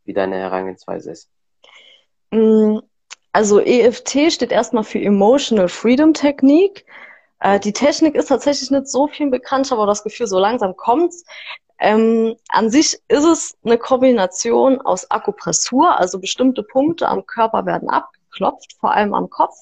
wie 0.04 0.12
deine 0.12 0.36
Herangehensweise 0.36 1.12
ist. 1.12 1.30
Mm, 2.30 2.78
also 3.32 3.60
EFT 3.60 4.32
steht 4.32 4.52
erstmal 4.52 4.84
für 4.84 5.00
Emotional 5.00 5.68
Freedom 5.68 6.14
Technique. 6.14 6.84
Äh, 7.40 7.58
die 7.58 7.72
Technik 7.72 8.14
ist 8.14 8.28
tatsächlich 8.28 8.70
nicht 8.70 8.88
so 8.88 9.08
viel 9.08 9.30
bekannt, 9.30 9.70
aber 9.72 9.86
das 9.86 10.04
Gefühl, 10.04 10.26
so 10.26 10.38
langsam 10.38 10.76
kommt's. 10.76 11.24
Ähm, 11.78 12.36
an 12.48 12.70
sich 12.70 13.00
ist 13.08 13.24
es 13.24 13.56
eine 13.64 13.78
Kombination 13.78 14.80
aus 14.80 15.10
Akupressur, 15.10 15.98
also 15.98 16.20
bestimmte 16.20 16.62
Punkte 16.62 17.08
am 17.08 17.26
Körper 17.26 17.66
werden 17.66 17.90
abgeklopft, 17.90 18.76
vor 18.78 18.92
allem 18.92 19.14
am 19.14 19.28
Kopf, 19.28 19.54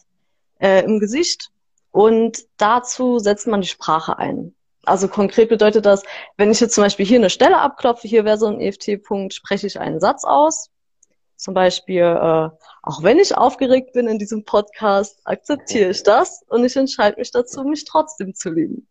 äh, 0.60 0.84
im 0.84 1.00
Gesicht. 1.00 1.50
Und 1.90 2.44
dazu 2.56 3.18
setzt 3.18 3.46
man 3.46 3.60
die 3.60 3.68
Sprache 3.68 4.18
ein. 4.18 4.54
Also 4.84 5.08
konkret 5.08 5.48
bedeutet 5.48 5.86
das, 5.86 6.02
wenn 6.36 6.50
ich 6.50 6.60
jetzt 6.60 6.74
zum 6.74 6.82
Beispiel 6.82 7.06
hier 7.06 7.18
eine 7.18 7.30
Stelle 7.30 7.58
abklopfe, 7.58 8.08
hier 8.08 8.24
wäre 8.24 8.38
so 8.38 8.46
ein 8.46 8.60
EFT-Punkt, 8.60 9.32
spreche 9.32 9.66
ich 9.66 9.78
einen 9.78 10.00
Satz 10.00 10.24
aus. 10.24 10.70
Zum 11.36 11.54
Beispiel, 11.54 12.02
äh, 12.02 12.50
auch 12.82 13.02
wenn 13.02 13.18
ich 13.18 13.36
aufgeregt 13.36 13.92
bin 13.92 14.06
in 14.08 14.18
diesem 14.18 14.44
Podcast, 14.44 15.20
akzeptiere 15.24 15.90
ich 15.90 16.02
das 16.02 16.42
und 16.48 16.64
ich 16.64 16.76
entscheide 16.76 17.18
mich 17.18 17.30
dazu, 17.30 17.64
mich 17.64 17.84
trotzdem 17.84 18.34
zu 18.34 18.50
lieben. 18.50 18.88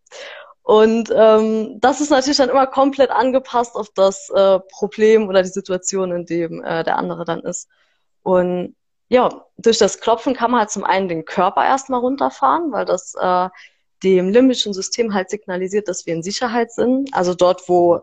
Und 0.63 1.12
ähm, 1.15 1.80
das 1.80 2.01
ist 2.01 2.12
natürlich 2.12 2.38
dann 2.38 2.50
immer 2.50 2.68
komplett 2.68 3.10
angepasst 3.10 3.75
auf 3.75 3.89
das 3.96 4.30
äh, 4.30 4.60
Problem 4.72 5.27
oder 5.27 5.41
die 5.41 5.50
Situation, 5.50 6.12
in 6.12 6.25
dem 6.25 6.63
äh, 6.63 6.84
der 6.84 6.98
andere 6.98 7.25
dann 7.25 7.41
ist. 7.41 7.68
Und 8.24 8.75
ja, 9.10 9.30
durch 9.58 9.80
das 9.80 10.00
Klopfen 10.00 10.36
kann 10.36 10.51
man 10.51 10.62
halt 10.62 10.70
zum 10.70 10.84
einen 10.84 11.10
den 11.10 11.25
Körper 11.25 11.65
erstmal 11.65 12.00
runterfahren, 12.00 12.72
weil 12.72 12.86
das 12.86 13.15
äh, 13.20 13.50
dem 14.03 14.30
limbischen 14.30 14.74
System 14.74 15.13
halt 15.13 15.30
signalisiert, 15.30 15.88
dass 15.88 16.06
wir 16.06 16.13
in 16.13 16.24
Sicherheit 16.24 16.72
sind. 16.72 17.13
Also 17.13 17.34
dort, 17.34 17.68
wo, 17.68 18.01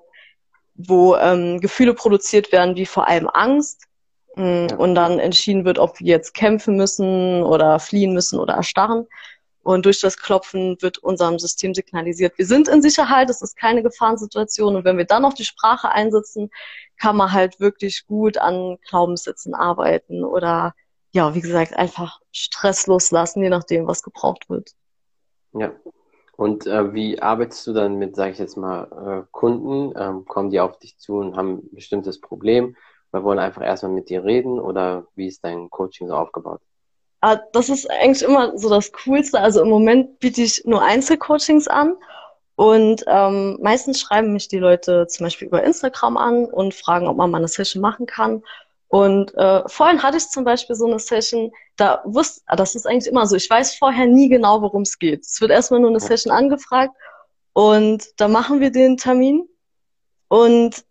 wo 0.75 1.17
ähm, 1.17 1.61
Gefühle 1.61 1.95
produziert 1.95 2.53
werden, 2.53 2.77
wie 2.77 2.87
vor 2.87 3.09
allem 3.09 3.29
Angst, 3.33 3.89
Mm, 4.39 4.69
und 4.79 4.95
dann 4.95 5.19
entschieden 5.19 5.65
wird, 5.65 5.79
ob 5.81 5.99
wir 5.99 6.07
jetzt 6.07 6.33
kämpfen 6.33 6.77
müssen 6.77 7.43
oder 7.43 7.81
fliehen 7.81 8.13
müssen 8.13 8.39
oder 8.39 8.55
erstarren. 8.55 9.07
Und 9.63 9.85
durch 9.85 10.01
das 10.01 10.17
Klopfen 10.17 10.77
wird 10.81 10.99
unserem 10.99 11.39
System 11.39 11.75
signalisiert, 11.75 12.39
wir 12.39 12.47
sind 12.47 12.69
in 12.69 12.81
Sicherheit, 12.81 13.29
es 13.29 13.43
ist 13.43 13.57
keine 13.57 13.83
Gefahrensituation. 13.83 14.77
Und 14.77 14.85
wenn 14.85 14.97
wir 14.97 15.05
dann 15.05 15.23
noch 15.23 15.35
die 15.35 15.45
Sprache 15.45 15.91
einsetzen, 15.91 16.51
kann 16.99 17.17
man 17.17 17.33
halt 17.33 17.61
wirklich 17.61 18.07
gut 18.07 18.39
an 18.39 18.79
Glaubenssätzen 18.89 19.55
arbeiten 19.55 20.25
oder 20.25 20.75
ja, 21.13 21.35
wie 21.35 21.41
gesagt, 21.41 21.75
einfach 21.75 22.21
Stress 22.33 22.87
loslassen, 22.87 23.43
je 23.43 23.49
nachdem, 23.49 23.87
was 23.87 24.03
gebraucht 24.03 24.49
wird. 24.51 24.73
Ja. 25.53 25.73
Und 26.37 26.67
äh, 26.67 26.95
wie 26.95 27.21
arbeitest 27.21 27.67
du 27.67 27.73
dann 27.73 27.97
mit, 27.97 28.15
sage 28.15 28.31
ich 28.31 28.39
jetzt 28.39 28.57
mal, 28.57 29.25
äh, 29.25 29.27
Kunden? 29.33 29.93
Ähm, 29.99 30.25
kommen 30.25 30.51
die 30.51 30.61
auf 30.61 30.79
dich 30.79 30.97
zu 30.99 31.17
und 31.17 31.37
haben 31.37 31.55
ein 31.55 31.75
bestimmtes 31.75 32.21
Problem 32.21 32.77
oder 33.13 33.25
wollen 33.25 33.39
einfach 33.39 33.63
erstmal 33.63 33.93
mit 33.93 34.09
dir 34.09 34.25
reden 34.25 34.61
oder 34.61 35.09
wie 35.17 35.27
ist 35.27 35.43
dein 35.45 35.71
Coaching 35.71 36.09
so 36.09 36.15
aufgebaut? 36.15 36.61
Ah, 37.21 37.41
das 37.53 37.69
ist 37.69 37.91
eigentlich 37.91 38.23
immer 38.23 38.57
so 38.57 38.69
das 38.69 38.93
Coolste. 38.93 39.41
Also 39.41 39.63
im 39.63 39.69
Moment 39.69 40.21
biete 40.21 40.43
ich 40.43 40.65
nur 40.65 40.83
Einzelcoachings 40.83 41.67
an 41.67 41.97
und 42.55 43.05
ähm, 43.09 43.59
meistens 43.61 44.01
schreiben 44.01 44.33
mich 44.33 44.49
die 44.49 44.59
Leute 44.59 45.07
zum 45.09 45.27
Beispiel 45.27 45.49
über 45.49 45.63
Instagram 45.65 46.17
an 46.17 46.45
und 46.47 46.75
fragen, 46.75 47.09
ob 47.09 47.17
man 47.17 47.31
mal 47.31 47.39
eine 47.39 47.49
Session 47.49 47.83
machen 47.83 48.07
kann. 48.07 48.43
Und 48.89 49.35
äh, 49.37 49.63
vorhin 49.69 50.03
hatte 50.03 50.17
ich 50.17 50.29
zum 50.29 50.45
Beispiel 50.45 50.75
so 50.75 50.87
eine 50.87 50.99
Session, 50.99 51.53
da 51.77 52.03
wusste, 52.05 52.43
ah, 52.47 52.57
das 52.57 52.75
ist 52.75 52.87
eigentlich 52.87 53.11
immer 53.11 53.27
so, 53.27 53.37
ich 53.37 53.51
weiß 53.51 53.75
vorher 53.77 54.07
nie 54.07 54.29
genau, 54.29 54.63
worum 54.63 54.83
es 54.83 54.99
geht. 54.99 55.25
Es 55.25 55.41
wird 55.41 55.51
erstmal 55.51 55.81
nur 55.81 55.91
eine 55.91 56.01
Session 56.01 56.33
angefragt 56.33 56.95
und 57.53 58.05
da 58.17 58.29
machen 58.29 58.61
wir 58.61 58.71
den 58.71 58.97
Termin 58.97 59.47
und 60.29 60.85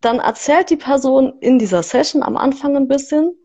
dann 0.00 0.20
erzählt 0.20 0.70
die 0.70 0.76
Person 0.76 1.38
in 1.40 1.58
dieser 1.58 1.82
Session 1.82 2.22
am 2.22 2.36
Anfang 2.36 2.76
ein 2.76 2.86
bisschen 2.86 3.36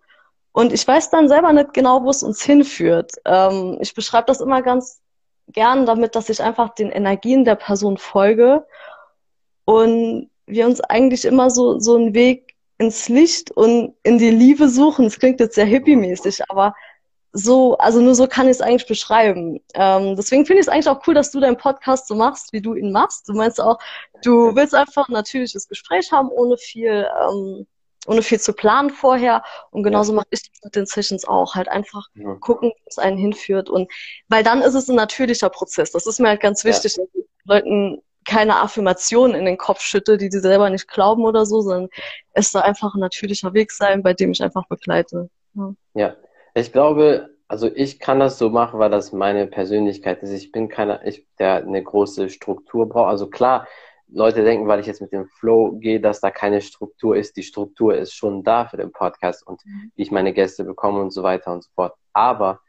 und 0.54 0.74
ich 0.74 0.88
weiß 0.88 1.10
dann 1.10 1.30
selber 1.30 1.54
nicht 1.54 1.74
genau, 1.74 2.04
wo 2.04 2.10
es 2.10 2.24
uns 2.24 2.42
hinführt. 2.42 3.14
Ähm, 3.26 3.78
ich 3.82 3.94
beschreibe 3.94 4.26
das 4.28 4.42
immer 4.42 4.62
ganz 4.62 5.02
gern 5.48 5.86
damit, 5.86 6.16
dass 6.16 6.30
ich 6.30 6.42
einfach 6.42 6.74
den 6.74 6.92
Energien 6.92 7.46
der 7.46 7.56
Person 7.56 7.98
folge 7.98 8.66
und 9.66 10.30
wir 10.46 10.66
uns 10.66 10.82
eigentlich 10.82 11.26
immer 11.26 11.50
so, 11.50 11.80
so 11.80 11.96
einen 11.96 12.14
Weg 12.14 12.56
ins 12.78 13.10
Licht 13.10 13.52
und 13.52 13.96
in 14.04 14.18
die 14.18 14.32
Liebe 14.32 14.68
suchen. 14.68 15.06
Es 15.06 15.20
klingt 15.20 15.40
jetzt 15.40 15.56
sehr 15.56 15.66
hippie-mäßig, 15.66 16.42
aber 16.50 16.76
so, 17.34 17.78
also 17.78 18.02
nur 18.02 18.16
so 18.16 18.28
kann 18.28 18.48
ich 18.48 18.52
es 18.52 18.62
eigentlich 18.62 18.88
beschreiben. 18.88 19.62
Ähm, 19.74 20.16
deswegen 20.18 20.46
finde 20.46 20.60
ich 20.62 20.68
es 20.68 20.74
eigentlich 20.74 20.90
auch 20.90 21.08
cool, 21.08 21.14
dass 21.14 21.32
du 21.32 21.40
deinen 21.40 21.58
Podcast 21.58 22.08
so 22.08 22.16
machst, 22.16 22.52
wie 22.52 22.62
du 22.62 22.76
ihn 22.76 22.92
machst. 22.92 23.30
Du 23.30 23.34
meinst 23.34 23.62
auch, 23.62 23.80
du 24.24 24.54
willst 24.56 24.76
einfach 24.76 25.08
ein 25.08 25.14
natürliches 25.14 25.68
Gespräch 25.70 26.12
haben, 26.12 26.30
ohne 26.30 26.58
viel, 26.58 27.08
ähm, 27.30 27.68
ohne 28.08 28.22
viel 28.22 28.40
zu 28.40 28.54
planen 28.54 28.90
vorher. 28.90 29.44
Und 29.70 29.84
genauso 29.84 30.14
ja. 30.14 30.18
mache 30.18 30.28
ich 30.32 30.42
das 30.42 30.64
mit 30.64 30.76
den 30.76 30.86
Sessions 30.86 31.26
auch. 31.26 31.56
Halt 31.56 31.68
einfach 31.68 32.08
ja. 32.16 32.36
gucken, 32.36 32.72
wo 32.72 32.88
es 32.88 32.98
einen 32.98 33.18
hinführt. 33.18 33.70
Und 33.70 33.92
weil 34.28 34.44
dann 34.44 34.62
ist 34.62 34.74
es 34.74 34.90
ein 34.90 34.96
natürlicher 34.96 35.50
Prozess. 35.50 35.92
Das 35.92 36.08
ist 36.08 36.20
mir 36.20 36.30
halt 36.30 36.42
ganz 36.42 36.64
wichtig, 36.64 36.98
ja. 36.98 37.04
dass 37.04 37.14
ich 37.14 37.26
Leuten 37.46 38.02
keine 38.26 38.58
Affirmationen 38.58 39.36
in 39.36 39.46
den 39.46 39.58
Kopf 39.58 39.82
schütte, 39.82 40.18
die 40.18 40.30
sie 40.30 40.40
selber 40.40 40.70
nicht 40.70 40.88
glauben 40.88 41.24
oder 41.24 41.46
so, 41.46 41.62
sondern 41.62 41.90
es 42.34 42.52
soll 42.52 42.62
einfach 42.62 42.94
ein 42.94 43.00
natürlicher 43.00 43.54
Weg 43.54 43.72
sein, 43.72 44.04
bei 44.04 44.14
dem 44.14 44.32
ich 44.32 44.44
einfach 44.44 44.68
begleite. 44.68 45.30
Ja, 45.56 45.74
ja. 45.96 46.16
ich 46.54 46.72
glaube, 46.72 47.30
also 47.48 47.70
ich 47.74 48.00
kann 48.00 48.20
das 48.20 48.38
so 48.38 48.50
machen, 48.50 48.80
weil 48.80 48.90
das 48.90 49.12
meine 49.12 49.48
Persönlichkeit 49.48 50.24
ist. 50.24 50.32
Ich 50.32 50.52
bin 50.52 50.70
keiner, 50.70 51.06
ich, 51.06 51.28
der 51.38 51.58
eine 51.58 51.84
große 51.84 52.30
Struktur 52.30 52.88
braucht. 52.88 53.10
Also 53.10 53.28
klar, 53.28 53.68
Leute 54.14 54.44
denken, 54.44 54.68
weil 54.68 54.80
ich 54.80 54.88
jetzt 54.88 55.02
mit 55.02 55.12
dem 55.12 55.28
Flow 55.28 55.78
gehe, 55.80 56.02
dass 56.02 56.20
da 56.20 56.32
keine 56.32 56.62
Struktur 56.62 57.16
ist. 57.16 57.38
Die 57.38 57.44
Struktur 57.44 57.96
ist 57.96 58.14
schon 58.14 58.44
da 58.44 58.66
für 58.66 58.78
den 58.78 58.92
Podcast 58.92 59.46
und 59.46 59.66
mhm. 59.66 59.92
wie 59.96 60.02
ich 60.02 60.12
meine 60.12 60.34
Gäste 60.34 60.64
bekomme 60.64 61.02
und 61.02 61.12
so 61.12 61.24
weiter 61.24 61.54
und 61.54 61.64
so 61.64 61.70
fort. 61.74 61.96
Aber 62.14 62.60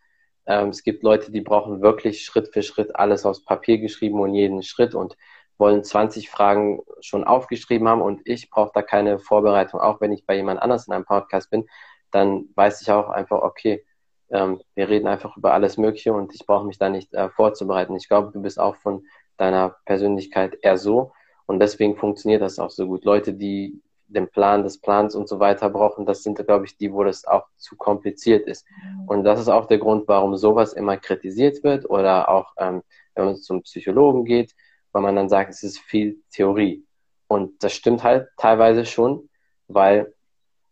ähm, 0.47 0.69
es 0.69 0.83
gibt 0.83 1.03
Leute, 1.03 1.33
die 1.33 1.41
brauchen 1.41 1.83
wirklich 1.83 2.25
Schritt 2.25 2.49
für 2.53 2.63
Schritt 2.63 2.95
alles 2.97 3.27
aufs 3.27 3.45
Papier 3.45 3.79
geschrieben 3.79 4.21
und 4.21 4.35
jeden 4.35 4.63
Schritt 4.63 4.95
und 4.95 5.17
wollen 5.59 5.85
20 5.85 6.31
Fragen 6.31 6.81
schon 7.01 7.25
aufgeschrieben 7.25 7.89
haben 7.89 8.03
und 8.03 8.23
ich 8.25 8.51
brauche 8.51 8.73
da 8.75 8.83
keine 8.83 9.19
Vorbereitung. 9.19 9.81
Auch 9.81 10.01
wenn 10.01 10.13
ich 10.13 10.27
bei 10.27 10.37
jemand 10.37 10.63
anders 10.63 10.87
in 10.87 10.93
einem 10.93 11.05
Podcast 11.05 11.51
bin, 11.51 11.67
dann 12.11 12.49
weiß 12.55 12.83
ich 12.83 12.91
auch 12.91 13.09
einfach, 13.09 13.43
okay, 13.43 13.85
ähm, 14.31 14.61
wir 14.75 14.89
reden 14.89 15.07
einfach 15.07 15.37
über 15.37 15.53
alles 15.53 15.77
Mögliche 15.77 16.13
und 16.13 16.35
ich 16.35 16.47
brauche 16.47 16.67
mich 16.67 16.79
da 16.79 16.89
nicht 16.89 17.13
äh, 17.15 17.29
vorzubereiten. 17.31 17.97
Ich 17.97 18.09
glaube, 18.09 18.33
du 18.33 18.43
bist 18.43 18.59
auch 18.59 18.77
von 18.77 19.05
deiner 19.37 19.77
Persönlichkeit 19.85 20.59
eher 20.63 20.79
so 20.79 21.13
und 21.47 21.61
deswegen 21.61 21.97
funktioniert 21.97 22.43
das 22.43 22.59
auch 22.59 22.71
so 22.71 22.87
gut. 22.87 23.05
Leute, 23.05 23.35
die 23.35 23.81
den 24.13 24.29
Plan 24.29 24.63
des 24.63 24.79
Plans 24.79 25.15
und 25.15 25.29
so 25.29 25.41
weiter 25.41 25.71
brauchen, 25.71 26.07
das 26.07 26.23
sind, 26.23 26.45
glaube 26.47 26.67
ich, 26.67 26.77
die, 26.77 26.93
wo 26.93 27.03
das 27.03 27.25
auch 27.25 27.47
zu 27.57 27.77
kompliziert 27.77 28.47
ist. 28.47 28.67
Mhm. 28.69 29.09
Und 29.09 29.25
das 29.25 29.41
ist 29.41 29.49
auch 29.49 29.67
der 29.67 29.79
Grund, 29.79 30.07
warum 30.07 30.37
sowas 30.37 30.73
immer 30.73 30.97
kritisiert 30.97 31.65
wird 31.65 31.89
oder 31.89 32.29
auch, 32.29 32.53
ähm, 32.59 32.83
wenn 33.15 33.25
man 33.27 33.37
zum 33.37 33.63
Psychologen 33.63 34.25
geht, 34.25 34.55
weil 34.93 35.03
man 35.03 35.17
dann 35.17 35.29
sagt, 35.29 35.51
es 35.51 35.63
ist 35.63 35.79
viel 35.79 36.19
Theorie. 36.31 36.85
Und 37.27 37.63
das 37.65 37.73
stimmt 37.73 38.03
halt 38.03 38.29
teilweise 38.37 38.85
schon, 38.85 39.29
weil 39.69 40.13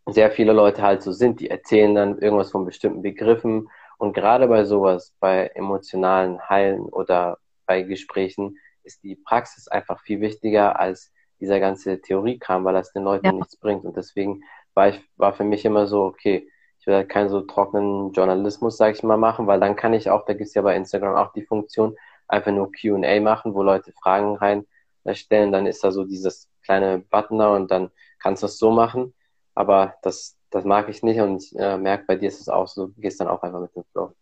sehr 0.06 0.30
viele 0.30 0.52
Leute 0.52 0.82
halt 0.82 1.02
so 1.02 1.12
sind, 1.12 1.40
die 1.40 1.48
erzählen 1.48 1.94
dann 1.94 2.18
irgendwas 2.18 2.50
von 2.50 2.66
bestimmten 2.66 3.02
Begriffen. 3.02 3.68
Und 3.98 4.12
gerade 4.12 4.46
bei 4.48 4.64
sowas, 4.64 5.14
bei 5.20 5.50
emotionalen 5.54 6.48
Heilen 6.48 6.82
oder 6.82 7.38
bei 7.66 7.82
Gesprächen, 7.82 8.56
ist 8.84 9.02
die 9.02 9.16
Praxis 9.16 9.68
einfach 9.68 10.00
viel 10.00 10.20
wichtiger 10.20 10.78
als 10.78 11.12
dieser 11.40 11.60
ganze 11.60 12.00
Theoriekram, 12.00 12.64
weil 12.64 12.74
das 12.74 12.92
den 12.92 13.04
Leuten 13.04 13.26
ja. 13.26 13.32
nichts 13.32 13.56
bringt. 13.56 13.84
Und 13.84 13.96
deswegen 13.96 14.42
war 14.74 14.88
ich, 14.88 15.00
war 15.16 15.32
für 15.32 15.44
mich 15.44 15.64
immer 15.64 15.86
so, 15.86 16.04
okay, 16.04 16.48
ich 16.78 16.86
will 16.86 16.94
halt 16.94 17.08
keinen 17.08 17.28
so 17.28 17.42
trockenen 17.42 18.12
Journalismus, 18.12 18.76
sag 18.76 18.94
ich 18.94 19.02
mal, 19.02 19.16
machen, 19.16 19.46
weil 19.46 19.60
dann 19.60 19.76
kann 19.76 19.92
ich 19.92 20.10
auch, 20.10 20.24
da 20.24 20.34
gibt's 20.34 20.54
ja 20.54 20.62
bei 20.62 20.76
Instagram 20.76 21.14
auch 21.16 21.32
die 21.32 21.44
Funktion, 21.44 21.96
einfach 22.28 22.52
nur 22.52 22.70
Q&A 22.72 23.20
machen, 23.20 23.54
wo 23.54 23.62
Leute 23.62 23.92
Fragen 23.92 24.36
rein 24.36 24.66
stellen, 25.12 25.52
dann 25.52 25.66
ist 25.66 25.82
da 25.82 25.90
so 25.90 26.04
dieses 26.04 26.48
kleine 26.62 26.98
Button 26.98 27.38
da 27.38 27.54
und 27.54 27.70
dann 27.70 27.90
kannst 28.18 28.42
du 28.42 28.46
es 28.46 28.58
so 28.58 28.70
machen. 28.70 29.14
Aber 29.54 29.94
das, 30.02 30.36
das 30.50 30.64
mag 30.64 30.88
ich 30.88 31.02
nicht 31.02 31.20
und 31.20 31.42
ich 31.42 31.58
äh, 31.58 31.76
merke, 31.76 32.04
bei 32.06 32.16
dir 32.16 32.28
ist 32.28 32.40
es 32.40 32.48
auch 32.48 32.68
so, 32.68 32.86
du 32.86 33.00
gehst 33.00 33.20
dann 33.20 33.28
auch 33.28 33.42
einfach 33.42 33.60
mit 33.60 33.74
dem 33.74 33.84
Flow. 33.92 34.12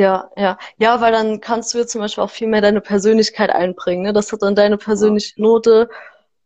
Ja, 0.00 0.30
ja. 0.34 0.56
Ja, 0.78 1.02
weil 1.02 1.12
dann 1.12 1.40
kannst 1.42 1.74
du 1.74 1.78
jetzt 1.78 1.92
zum 1.92 2.00
Beispiel 2.00 2.24
auch 2.24 2.30
viel 2.30 2.48
mehr 2.48 2.62
deine 2.62 2.80
Persönlichkeit 2.80 3.50
einbringen. 3.50 4.02
Ne? 4.02 4.14
Das 4.14 4.32
hat 4.32 4.40
dann 4.40 4.54
deine 4.54 4.78
persönliche 4.78 5.38
Note. 5.40 5.90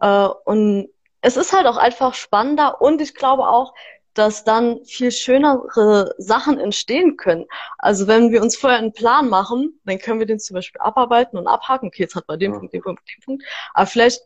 Äh, 0.01 0.29
und 0.45 0.89
es 1.21 1.37
ist 1.37 1.53
halt 1.53 1.67
auch 1.69 1.77
einfach 1.77 2.15
spannender 2.15 2.81
und 2.81 3.01
ich 3.01 3.15
glaube 3.15 3.49
auch, 3.49 3.73
dass 4.13 4.43
dann 4.43 4.85
viel 4.85 5.13
schönere 5.13 6.15
Sachen 6.19 6.59
entstehen 6.59 7.17
können. 7.17 7.47
Also 7.79 8.09
wenn 8.09 8.33
wir 8.33 8.43
uns 8.43 8.57
vorher 8.57 8.81
einen 8.81 8.93
Plan 8.93 9.29
machen, 9.29 9.81
dann 9.85 9.99
können 9.99 10.19
wir 10.19 10.27
den 10.27 10.41
zum 10.41 10.55
Beispiel 10.55 10.81
abarbeiten 10.81 11.39
und 11.39 11.47
abhaken. 11.47 11.89
Okay, 11.89 12.03
jetzt 12.03 12.17
hat 12.17 12.27
man 12.27 12.41
den 12.41 12.53
ja. 12.53 12.59
Punkt, 12.59 12.75
den 12.75 12.83
Punkt, 12.83 13.03
den 13.09 13.25
Punkt. 13.25 13.45
Aber 13.73 13.87
vielleicht 13.87 14.23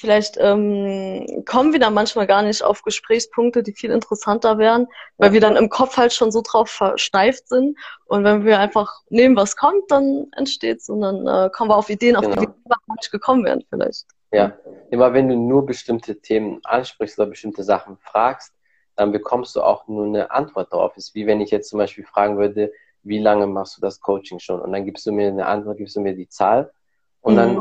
Vielleicht 0.00 0.38
ähm, 0.40 1.44
kommen 1.44 1.74
wir 1.74 1.78
dann 1.78 1.92
manchmal 1.92 2.26
gar 2.26 2.40
nicht 2.40 2.62
auf 2.62 2.82
Gesprächspunkte, 2.82 3.62
die 3.62 3.74
viel 3.74 3.90
interessanter 3.90 4.56
wären, 4.56 4.86
weil 5.18 5.34
wir 5.34 5.42
dann 5.42 5.56
im 5.56 5.68
Kopf 5.68 5.98
halt 5.98 6.14
schon 6.14 6.32
so 6.32 6.40
drauf 6.40 6.70
versteift 6.70 7.48
sind. 7.48 7.78
Und 8.06 8.24
wenn 8.24 8.46
wir 8.46 8.58
einfach 8.58 9.02
nehmen, 9.10 9.36
was 9.36 9.56
kommt, 9.56 9.90
dann 9.90 10.28
entsteht's 10.34 10.88
und 10.88 11.02
dann 11.02 11.26
äh, 11.26 11.50
kommen 11.50 11.70
wir 11.70 11.76
auf 11.76 11.90
Ideen, 11.90 12.16
auf 12.16 12.24
genau. 12.24 12.40
die 12.40 12.48
wir 12.48 12.76
gar 12.86 12.94
nicht 12.96 13.10
gekommen 13.10 13.44
wären 13.44 13.62
vielleicht. 13.68 14.06
Ja, 14.32 14.56
immer 14.88 15.12
wenn 15.12 15.28
du 15.28 15.36
nur 15.36 15.66
bestimmte 15.66 16.18
Themen 16.18 16.60
ansprichst 16.64 17.18
oder 17.18 17.28
bestimmte 17.28 17.62
Sachen 17.62 17.98
fragst, 17.98 18.54
dann 18.96 19.12
bekommst 19.12 19.54
du 19.54 19.60
auch 19.60 19.86
nur 19.86 20.06
eine 20.06 20.30
Antwort 20.30 20.72
darauf. 20.72 20.96
Ist 20.96 21.14
wie 21.14 21.26
wenn 21.26 21.42
ich 21.42 21.50
jetzt 21.50 21.68
zum 21.68 21.78
Beispiel 21.78 22.04
fragen 22.04 22.38
würde, 22.38 22.72
wie 23.02 23.18
lange 23.18 23.46
machst 23.46 23.76
du 23.76 23.82
das 23.82 24.00
Coaching 24.00 24.38
schon? 24.38 24.62
Und 24.62 24.72
dann 24.72 24.86
gibst 24.86 25.04
du 25.04 25.12
mir 25.12 25.28
eine 25.28 25.44
Antwort, 25.44 25.76
gibst 25.76 25.94
du 25.94 26.00
mir 26.00 26.14
die 26.14 26.28
Zahl 26.28 26.72
und 27.20 27.34
mhm. 27.34 27.36
dann, 27.36 27.60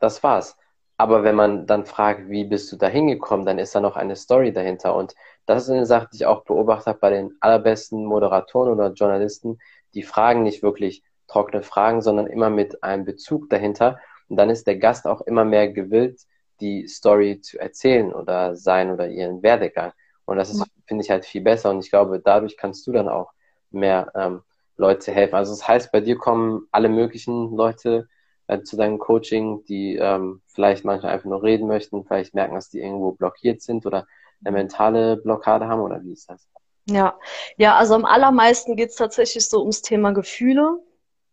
das 0.00 0.20
war's. 0.24 0.56
Aber 0.96 1.24
wenn 1.24 1.34
man 1.34 1.66
dann 1.66 1.84
fragt, 1.84 2.28
wie 2.28 2.44
bist 2.44 2.70
du 2.70 2.76
da 2.76 2.86
hingekommen, 2.86 3.46
dann 3.46 3.58
ist 3.58 3.74
da 3.74 3.80
noch 3.80 3.96
eine 3.96 4.16
Story 4.16 4.52
dahinter. 4.52 4.94
Und 4.94 5.14
das 5.46 5.64
ist 5.64 5.70
eine 5.70 5.86
Sache, 5.86 6.08
die 6.12 6.16
ich 6.16 6.26
auch 6.26 6.44
beobachtet 6.44 6.86
habe 6.86 6.98
bei 7.00 7.10
den 7.10 7.36
allerbesten 7.40 8.04
Moderatoren 8.04 8.72
oder 8.72 8.92
Journalisten. 8.92 9.58
Die 9.94 10.02
fragen 10.02 10.42
nicht 10.42 10.62
wirklich 10.62 11.02
trockene 11.26 11.62
Fragen, 11.62 12.02
sondern 12.02 12.26
immer 12.26 12.50
mit 12.50 12.82
einem 12.84 13.04
Bezug 13.04 13.50
dahinter. 13.50 13.98
Und 14.28 14.36
dann 14.36 14.50
ist 14.50 14.66
der 14.66 14.76
Gast 14.76 15.06
auch 15.06 15.22
immer 15.22 15.44
mehr 15.44 15.68
gewillt, 15.68 16.20
die 16.60 16.86
Story 16.86 17.40
zu 17.40 17.58
erzählen 17.58 18.12
oder 18.12 18.54
sein 18.54 18.92
oder 18.92 19.08
ihren 19.08 19.42
Werdegang. 19.42 19.92
Und 20.24 20.36
das 20.36 20.50
ist, 20.50 20.64
finde 20.86 21.02
ich, 21.04 21.10
halt 21.10 21.24
viel 21.24 21.42
besser. 21.42 21.70
Und 21.70 21.80
ich 21.80 21.90
glaube, 21.90 22.20
dadurch 22.20 22.56
kannst 22.56 22.86
du 22.86 22.92
dann 22.92 23.08
auch 23.08 23.32
mehr 23.70 24.12
ähm, 24.14 24.42
Leute 24.76 25.12
helfen. 25.12 25.34
Also 25.34 25.52
das 25.52 25.66
heißt, 25.66 25.92
bei 25.92 26.00
dir 26.00 26.16
kommen 26.16 26.66
alle 26.70 26.88
möglichen 26.88 27.56
Leute 27.56 28.08
äh, 28.52 28.62
zu 28.62 28.76
deinem 28.76 28.98
Coaching, 28.98 29.64
die 29.64 29.96
ähm, 29.96 30.42
vielleicht 30.46 30.84
manchmal 30.84 31.12
einfach 31.12 31.28
nur 31.28 31.42
reden 31.42 31.66
möchten, 31.66 32.04
vielleicht 32.04 32.34
merken, 32.34 32.54
dass 32.54 32.70
die 32.70 32.80
irgendwo 32.80 33.12
blockiert 33.12 33.62
sind 33.62 33.86
oder 33.86 34.06
eine 34.44 34.52
mentale 34.52 35.16
Blockade 35.16 35.66
haben 35.68 35.80
oder 35.80 36.02
wie 36.02 36.12
ist 36.12 36.28
das? 36.28 36.48
Ja, 36.86 37.16
ja, 37.56 37.76
also 37.76 37.94
am 37.94 38.04
allermeisten 38.04 38.76
geht 38.76 38.90
es 38.90 38.96
tatsächlich 38.96 39.48
so 39.48 39.60
ums 39.60 39.82
Thema 39.82 40.12
Gefühle, 40.12 40.80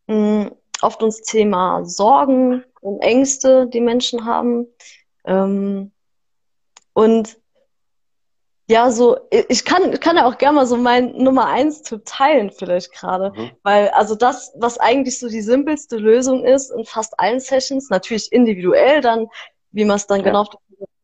mh, 0.07 0.51
oft 0.81 1.01
ums 1.01 1.21
Thema 1.21 1.83
Sorgen 1.85 2.63
und 2.81 3.01
Ängste, 3.01 3.67
die 3.67 3.81
Menschen 3.81 4.25
haben. 4.25 4.67
Ähm, 5.25 5.91
und 6.93 7.39
ja, 8.69 8.91
so, 8.91 9.17
ich 9.31 9.65
kann, 9.65 9.93
ich 9.93 9.99
kann 9.99 10.15
ja 10.15 10.27
auch 10.27 10.37
gerne 10.37 10.57
mal 10.57 10.67
so 10.67 10.77
mein 10.77 11.17
Nummer 11.17 11.47
eins 11.47 11.81
Tipp 11.81 12.03
teilen, 12.05 12.51
vielleicht 12.51 12.93
gerade. 12.93 13.31
Mhm. 13.35 13.51
Weil, 13.63 13.89
also 13.89 14.13
das, 14.13 14.53
was 14.57 14.77
eigentlich 14.77 15.17
so 15.17 15.27
die 15.27 15.41
simpelste 15.41 15.97
Lösung 15.97 16.45
ist 16.45 16.69
in 16.69 16.85
fast 16.85 17.19
allen 17.19 17.39
Sessions, 17.39 17.89
natürlich 17.89 18.31
individuell 18.31 19.01
dann, 19.01 19.27
wie 19.71 19.85
man 19.85 19.95
es 19.95 20.05
dann 20.05 20.19
ja. 20.19 20.25
genau 20.25 20.45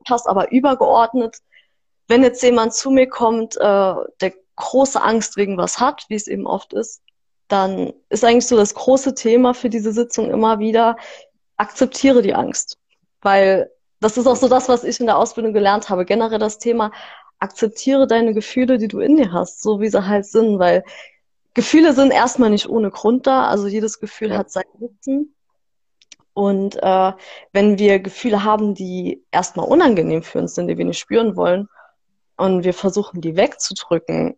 passt, 0.06 0.28
aber 0.28 0.52
übergeordnet. 0.52 1.38
Wenn 2.08 2.22
jetzt 2.22 2.44
jemand 2.44 2.76
zu 2.76 2.92
mir 2.92 3.10
kommt, 3.10 3.56
äh, 3.58 3.60
der 3.60 4.34
große 4.58 5.02
Angst 5.02 5.36
wegen 5.36 5.58
was 5.58 5.80
hat, 5.80 6.06
wie 6.08 6.16
es 6.16 6.28
eben 6.28 6.46
oft 6.46 6.72
ist, 6.72 7.02
dann 7.48 7.94
ist 8.10 8.24
eigentlich 8.24 8.46
so 8.46 8.58
das 8.58 8.76
große 8.76 9.16
Thema 9.16 9.56
für 9.56 9.72
diese 9.72 9.92
Sitzung 9.92 10.30
immer 10.30 10.60
wieder, 10.60 10.98
akzeptiere 11.58 12.22
die 12.22 12.36
Angst. 12.36 12.78
Weil 13.24 13.72
das 14.02 14.18
ist 14.18 14.28
auch 14.28 14.36
so 14.36 14.48
das, 14.48 14.70
was 14.70 14.84
ich 14.84 15.00
in 15.00 15.08
der 15.08 15.18
Ausbildung 15.18 15.52
gelernt 15.52 15.90
habe. 15.90 16.06
Generell 16.06 16.38
das 16.38 16.60
Thema, 16.60 16.92
akzeptiere 17.40 18.08
deine 18.08 18.34
Gefühle, 18.34 18.78
die 18.78 18.88
du 18.88 19.00
in 19.00 19.18
dir 19.18 19.32
hast, 19.32 19.62
so 19.62 19.82
wie 19.82 19.90
sie 19.90 20.06
halt 20.08 20.26
sind, 20.26 20.60
weil 20.60 20.84
Gefühle 21.54 21.94
sind 21.94 22.12
erstmal 22.12 22.50
nicht 22.50 22.70
ohne 22.70 22.92
Grund 22.92 23.28
da. 23.28 23.48
Also 23.48 23.68
jedes 23.68 24.00
Gefühl 24.00 24.32
ja. 24.32 24.38
hat 24.38 24.52
seinen 24.52 24.72
Nutzen. 24.80 25.36
Und 26.34 26.76
äh, 26.84 27.14
wenn 27.54 27.80
wir 27.80 28.00
Gefühle 28.00 28.44
haben, 28.44 28.76
die 28.76 29.24
erstmal 29.32 29.68
unangenehm 29.68 30.22
für 30.22 30.40
uns 30.40 30.56
sind, 30.56 30.68
die 30.68 30.78
wir 30.78 30.86
nicht 30.86 31.00
spüren 31.00 31.36
wollen, 31.38 31.70
und 32.38 32.64
wir 32.64 32.74
versuchen, 32.74 33.22
die 33.22 33.38
wegzudrücken, 33.38 34.36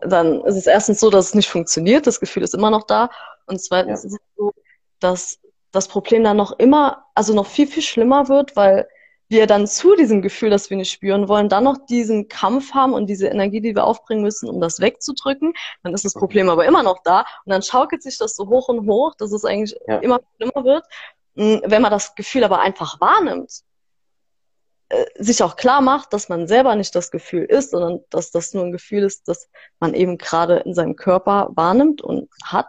dann 0.00 0.40
ist 0.42 0.56
es 0.56 0.66
erstens 0.66 1.00
so, 1.00 1.10
dass 1.10 1.26
es 1.26 1.34
nicht 1.34 1.48
funktioniert, 1.48 2.06
das 2.06 2.20
Gefühl 2.20 2.42
ist 2.42 2.54
immer 2.54 2.70
noch 2.70 2.84
da. 2.84 3.10
Und 3.46 3.60
zweitens 3.60 4.02
ja. 4.02 4.08
ist 4.08 4.14
es 4.14 4.36
so, 4.36 4.52
dass 5.00 5.38
das 5.70 5.88
Problem 5.88 6.24
dann 6.24 6.36
noch 6.36 6.58
immer, 6.58 7.04
also 7.14 7.34
noch 7.34 7.46
viel, 7.46 7.66
viel 7.66 7.82
schlimmer 7.82 8.28
wird, 8.28 8.56
weil 8.56 8.88
wir 9.28 9.46
dann 9.46 9.66
zu 9.66 9.96
diesem 9.96 10.22
Gefühl, 10.22 10.50
das 10.50 10.70
wir 10.70 10.76
nicht 10.76 10.92
spüren 10.92 11.28
wollen, 11.28 11.48
dann 11.48 11.64
noch 11.64 11.78
diesen 11.86 12.28
Kampf 12.28 12.72
haben 12.72 12.92
und 12.92 13.06
diese 13.06 13.28
Energie, 13.28 13.60
die 13.60 13.74
wir 13.74 13.84
aufbringen 13.84 14.22
müssen, 14.22 14.48
um 14.48 14.60
das 14.60 14.80
wegzudrücken, 14.80 15.54
dann 15.82 15.94
ist 15.94 16.04
das 16.04 16.14
Problem 16.14 16.48
aber 16.50 16.66
immer 16.66 16.82
noch 16.82 17.02
da 17.04 17.20
und 17.44 17.52
dann 17.52 17.62
schaukelt 17.62 18.02
sich 18.02 18.18
das 18.18 18.36
so 18.36 18.48
hoch 18.48 18.68
und 18.68 18.88
hoch, 18.88 19.14
dass 19.16 19.32
es 19.32 19.44
eigentlich 19.44 19.76
ja. 19.86 19.98
immer 19.98 20.20
schlimmer 20.36 20.64
wird. 20.64 20.84
Hm, 21.36 21.62
wenn 21.64 21.82
man 21.82 21.90
das 21.90 22.14
Gefühl 22.14 22.44
aber 22.44 22.60
einfach 22.60 23.00
wahrnimmt, 23.00 23.62
äh, 24.90 25.04
sich 25.16 25.42
auch 25.42 25.56
klar 25.56 25.80
macht, 25.80 26.12
dass 26.12 26.28
man 26.28 26.46
selber 26.46 26.76
nicht 26.76 26.94
das 26.94 27.10
Gefühl 27.10 27.44
ist, 27.44 27.70
sondern 27.70 28.00
dass 28.10 28.30
das 28.30 28.52
nur 28.54 28.64
ein 28.64 28.72
Gefühl 28.72 29.02
ist, 29.02 29.26
das 29.28 29.48
man 29.80 29.94
eben 29.94 30.18
gerade 30.18 30.58
in 30.58 30.74
seinem 30.74 30.96
Körper 30.96 31.50
wahrnimmt 31.54 32.02
und 32.02 32.28
hat 32.44 32.68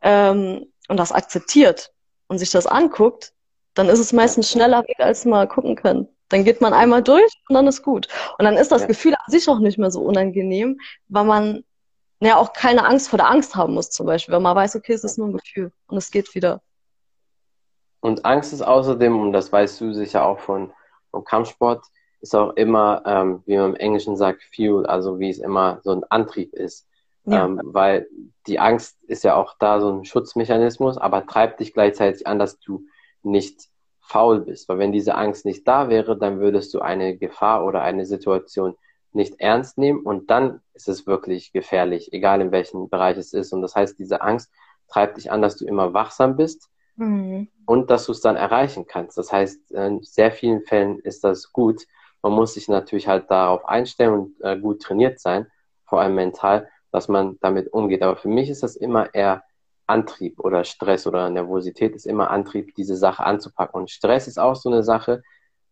ähm, 0.00 0.72
und 0.88 0.96
das 0.96 1.12
akzeptiert 1.12 1.92
und 2.28 2.38
sich 2.38 2.50
das 2.50 2.66
anguckt, 2.66 3.32
dann 3.74 3.88
ist 3.88 4.00
es 4.00 4.12
meistens 4.12 4.50
schneller 4.50 4.82
weg, 4.82 4.96
als 4.98 5.24
man 5.24 5.48
gucken 5.48 5.76
kann. 5.76 6.08
Dann 6.28 6.44
geht 6.44 6.60
man 6.60 6.72
einmal 6.72 7.02
durch 7.02 7.32
und 7.48 7.54
dann 7.54 7.66
ist 7.66 7.82
gut. 7.82 8.08
Und 8.38 8.44
dann 8.44 8.56
ist 8.56 8.72
das 8.72 8.82
ja. 8.82 8.88
Gefühl 8.88 9.14
an 9.14 9.30
sich 9.30 9.48
auch 9.48 9.58
nicht 9.58 9.78
mehr 9.78 9.90
so 9.90 10.00
unangenehm, 10.00 10.78
weil 11.08 11.24
man 11.24 11.64
ja 12.20 12.36
auch 12.36 12.52
keine 12.52 12.86
Angst 12.86 13.08
vor 13.08 13.18
der 13.18 13.28
Angst 13.28 13.54
haben 13.54 13.74
muss, 13.74 13.90
zum 13.90 14.06
Beispiel, 14.06 14.32
weil 14.32 14.40
man 14.40 14.56
weiß, 14.56 14.76
okay, 14.76 14.92
es 14.92 15.04
ist 15.04 15.18
nur 15.18 15.28
ein 15.28 15.36
Gefühl 15.36 15.72
und 15.88 15.98
es 15.98 16.10
geht 16.10 16.34
wieder. 16.34 16.62
Und 18.00 18.24
Angst 18.24 18.52
ist 18.52 18.62
außerdem, 18.62 19.18
und 19.20 19.32
das 19.32 19.52
weißt 19.52 19.80
du 19.80 19.92
sicher 19.92 20.24
auch 20.24 20.40
von, 20.40 20.72
vom 21.10 21.24
Kampfsport, 21.24 21.84
ist 22.20 22.34
auch 22.34 22.52
immer, 22.54 23.02
ähm, 23.04 23.42
wie 23.46 23.56
man 23.56 23.70
im 23.70 23.76
Englischen 23.76 24.16
sagt, 24.16 24.42
Fuel, 24.54 24.86
also 24.86 25.18
wie 25.18 25.30
es 25.30 25.38
immer 25.38 25.80
so 25.82 25.90
ein 25.92 26.04
Antrieb 26.08 26.54
ist. 26.54 26.88
Ja. 27.24 27.44
Ähm, 27.44 27.60
weil 27.64 28.08
die 28.46 28.58
Angst 28.58 28.98
ist 29.04 29.22
ja 29.22 29.36
auch 29.36 29.54
da 29.58 29.80
so 29.80 29.92
ein 29.92 30.04
Schutzmechanismus, 30.04 30.98
aber 30.98 31.26
treibt 31.26 31.60
dich 31.60 31.72
gleichzeitig 31.72 32.26
an, 32.26 32.38
dass 32.38 32.58
du 32.58 32.84
nicht 33.22 33.68
faul 34.00 34.40
bist. 34.40 34.68
Weil 34.68 34.78
wenn 34.78 34.92
diese 34.92 35.14
Angst 35.14 35.44
nicht 35.44 35.66
da 35.66 35.88
wäre, 35.88 36.16
dann 36.18 36.40
würdest 36.40 36.74
du 36.74 36.80
eine 36.80 37.16
Gefahr 37.16 37.64
oder 37.64 37.82
eine 37.82 38.06
Situation 38.06 38.74
nicht 39.12 39.40
ernst 39.40 39.78
nehmen 39.78 40.00
und 40.00 40.30
dann 40.30 40.60
ist 40.74 40.88
es 40.88 41.06
wirklich 41.06 41.52
gefährlich, 41.52 42.12
egal 42.12 42.40
in 42.40 42.50
welchem 42.50 42.88
Bereich 42.88 43.18
es 43.18 43.32
ist. 43.32 43.52
Und 43.52 43.62
das 43.62 43.74
heißt, 43.74 43.98
diese 43.98 44.22
Angst 44.22 44.50
treibt 44.88 45.16
dich 45.16 45.30
an, 45.30 45.42
dass 45.42 45.56
du 45.56 45.66
immer 45.66 45.92
wachsam 45.92 46.36
bist 46.36 46.70
mhm. 46.96 47.48
und 47.66 47.90
dass 47.90 48.06
du 48.06 48.12
es 48.12 48.20
dann 48.20 48.36
erreichen 48.36 48.86
kannst. 48.86 49.18
Das 49.18 49.32
heißt, 49.32 49.70
in 49.72 50.02
sehr 50.02 50.32
vielen 50.32 50.62
Fällen 50.62 50.98
ist 51.00 51.24
das 51.24 51.52
gut. 51.52 51.82
Man 52.22 52.32
muss 52.32 52.54
sich 52.54 52.68
natürlich 52.68 53.08
halt 53.08 53.30
darauf 53.30 53.68
einstellen 53.68 54.14
und 54.14 54.40
äh, 54.40 54.58
gut 54.58 54.82
trainiert 54.82 55.20
sein, 55.20 55.46
vor 55.84 56.00
allem 56.00 56.14
mental, 56.14 56.68
dass 56.90 57.08
man 57.08 57.38
damit 57.40 57.72
umgeht. 57.72 58.02
Aber 58.02 58.16
für 58.16 58.28
mich 58.28 58.48
ist 58.48 58.62
das 58.62 58.76
immer 58.76 59.14
eher 59.14 59.42
Antrieb 59.86 60.38
oder 60.40 60.64
Stress 60.64 61.06
oder 61.06 61.28
Nervosität 61.30 61.94
ist 61.94 62.06
immer 62.06 62.30
Antrieb, 62.30 62.74
diese 62.74 62.96
Sache 62.96 63.24
anzupacken. 63.24 63.80
Und 63.80 63.90
Stress 63.90 64.28
ist 64.28 64.38
auch 64.38 64.56
so 64.56 64.70
eine 64.70 64.82
Sache. 64.82 65.22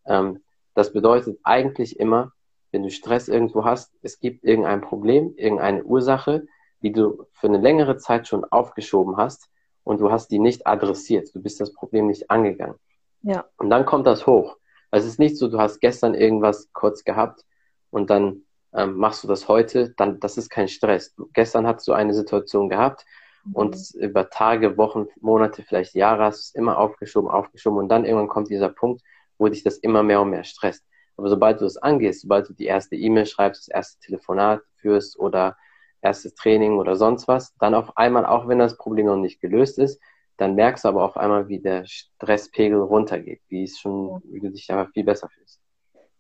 Ähm, 0.07 0.43
das 0.75 0.93
bedeutet 0.93 1.38
eigentlich 1.43 1.99
immer, 1.99 2.33
wenn 2.73 2.83
du 2.83 2.90
Stress 2.90 3.29
irgendwo 3.29 3.64
hast, 3.64 3.92
es 4.03 4.20
gibt 4.20 4.44
irgendein 4.44 4.81
Problem, 4.81 5.35
irgendeine 5.37 5.83
Ursache, 5.85 6.46
die 6.83 6.92
du 6.92 7.27
für 7.33 7.49
eine 7.49 7.59
längere 7.59 7.96
Zeit 7.96 8.29
schon 8.29 8.44
aufgeschoben 8.44 9.16
hast 9.16 9.49
und 9.85 10.01
du 10.01 10.11
hast 10.11 10.29
die 10.29 10.38
nicht 10.38 10.66
adressiert. 10.66 11.35
Du 11.35 11.42
bist 11.42 11.61
das 11.61 11.73
Problem 11.73 12.07
nicht 12.07 12.31
angegangen. 12.31 12.77
Ja. 13.23 13.44
Und 13.59 13.70
dann 13.70 13.85
kommt 13.85 14.07
das 14.07 14.27
hoch. 14.27 14.57
Also 14.90 15.07
es 15.07 15.14
ist 15.14 15.18
nicht 15.18 15.37
so, 15.37 15.49
du 15.49 15.59
hast 15.59 15.81
gestern 15.81 16.14
irgendwas 16.14 16.73
kurz 16.73 17.05
gehabt 17.05 17.44
und 17.90 18.11
dann 18.11 18.42
ähm, 18.73 18.96
machst 18.96 19.25
du 19.25 19.29
das 19.29 19.49
heute, 19.49 19.90
dann 19.96 20.20
das 20.20 20.37
ist 20.37 20.49
kein 20.49 20.68
Stress. 20.68 21.14
Du, 21.14 21.29
gestern 21.33 21.66
hast 21.66 21.87
du 21.88 21.92
eine 21.92 22.14
Situation 22.14 22.68
gehabt, 22.68 23.05
und 23.53 23.76
mhm. 23.76 24.00
über 24.00 24.31
Tage, 24.31 24.76
Wochen, 24.76 25.07
Monate, 25.20 25.62
vielleicht 25.62 25.94
Jahre 25.94 26.24
hast 26.24 26.38
du 26.38 26.40
es 26.40 26.55
immer 26.55 26.79
aufgeschoben, 26.79 27.31
aufgeschoben 27.31 27.79
und 27.79 27.88
dann 27.88 28.05
irgendwann 28.05 28.29
kommt 28.29 28.50
dieser 28.50 28.68
Punkt, 28.68 29.03
wo 29.38 29.48
dich 29.48 29.62
das 29.62 29.79
immer 29.79 30.03
mehr 30.03 30.20
und 30.20 30.31
mehr 30.31 30.44
stresst. 30.44 30.85
Aber 31.16 31.29
sobald 31.29 31.61
du 31.61 31.64
es 31.64 31.76
angehst, 31.76 32.22
sobald 32.22 32.48
du 32.48 32.55
die 32.55 32.66
erste 32.66 32.96
E-Mail 32.96 33.26
schreibst, 33.26 33.68
das 33.68 33.74
erste 33.74 34.00
Telefonat 34.00 34.62
führst 34.76 35.18
oder 35.18 35.57
erstes 36.03 36.35
Training 36.35 36.79
oder 36.79 36.96
sonst 36.96 37.29
was, 37.29 37.55
dann 37.59 37.74
auf 37.74 37.96
einmal, 37.96 38.24
auch 38.24 38.48
wenn 38.48 38.59
das 38.59 38.76
Problem 38.76 39.07
noch 39.07 39.16
nicht 39.16 39.40
gelöst 39.40 39.79
ist, 39.79 40.00
dann 40.38 40.55
merkst 40.55 40.85
du 40.85 40.88
aber 40.88 41.05
auf 41.05 41.16
einmal, 41.18 41.48
wie 41.48 41.61
der 41.61 41.85
Stresspegel 41.87 42.81
runtergeht, 42.81 43.42
wie 43.48 43.64
es 43.64 43.79
schon, 43.79 44.22
wie 44.24 44.40
du 44.40 44.50
dich 44.50 44.70
einfach 44.70 44.90
viel 44.92 45.05
besser 45.05 45.29
fühlst. 45.29 45.61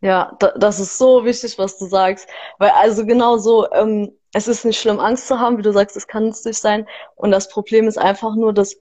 Ja, 0.02 0.36
das 0.56 0.80
ist 0.80 0.96
so 0.96 1.24
wichtig, 1.24 1.58
was 1.58 1.78
du 1.78 1.86
sagst. 1.86 2.28
Weil 2.58 2.70
also 2.70 3.04
genau 3.04 3.36
so, 3.36 3.70
ähm, 3.72 4.12
es 4.32 4.48
ist 4.48 4.64
nicht 4.64 4.80
schlimm, 4.80 4.98
Angst 4.98 5.26
zu 5.26 5.38
haben, 5.38 5.58
wie 5.58 5.62
du 5.62 5.72
sagst, 5.72 5.96
es 5.96 6.06
kann 6.06 6.24
nützlich 6.26 6.58
sein. 6.58 6.86
Und 7.16 7.30
das 7.32 7.48
Problem 7.48 7.86
ist 7.86 7.98
einfach 7.98 8.34
nur, 8.34 8.54
dass 8.54 8.76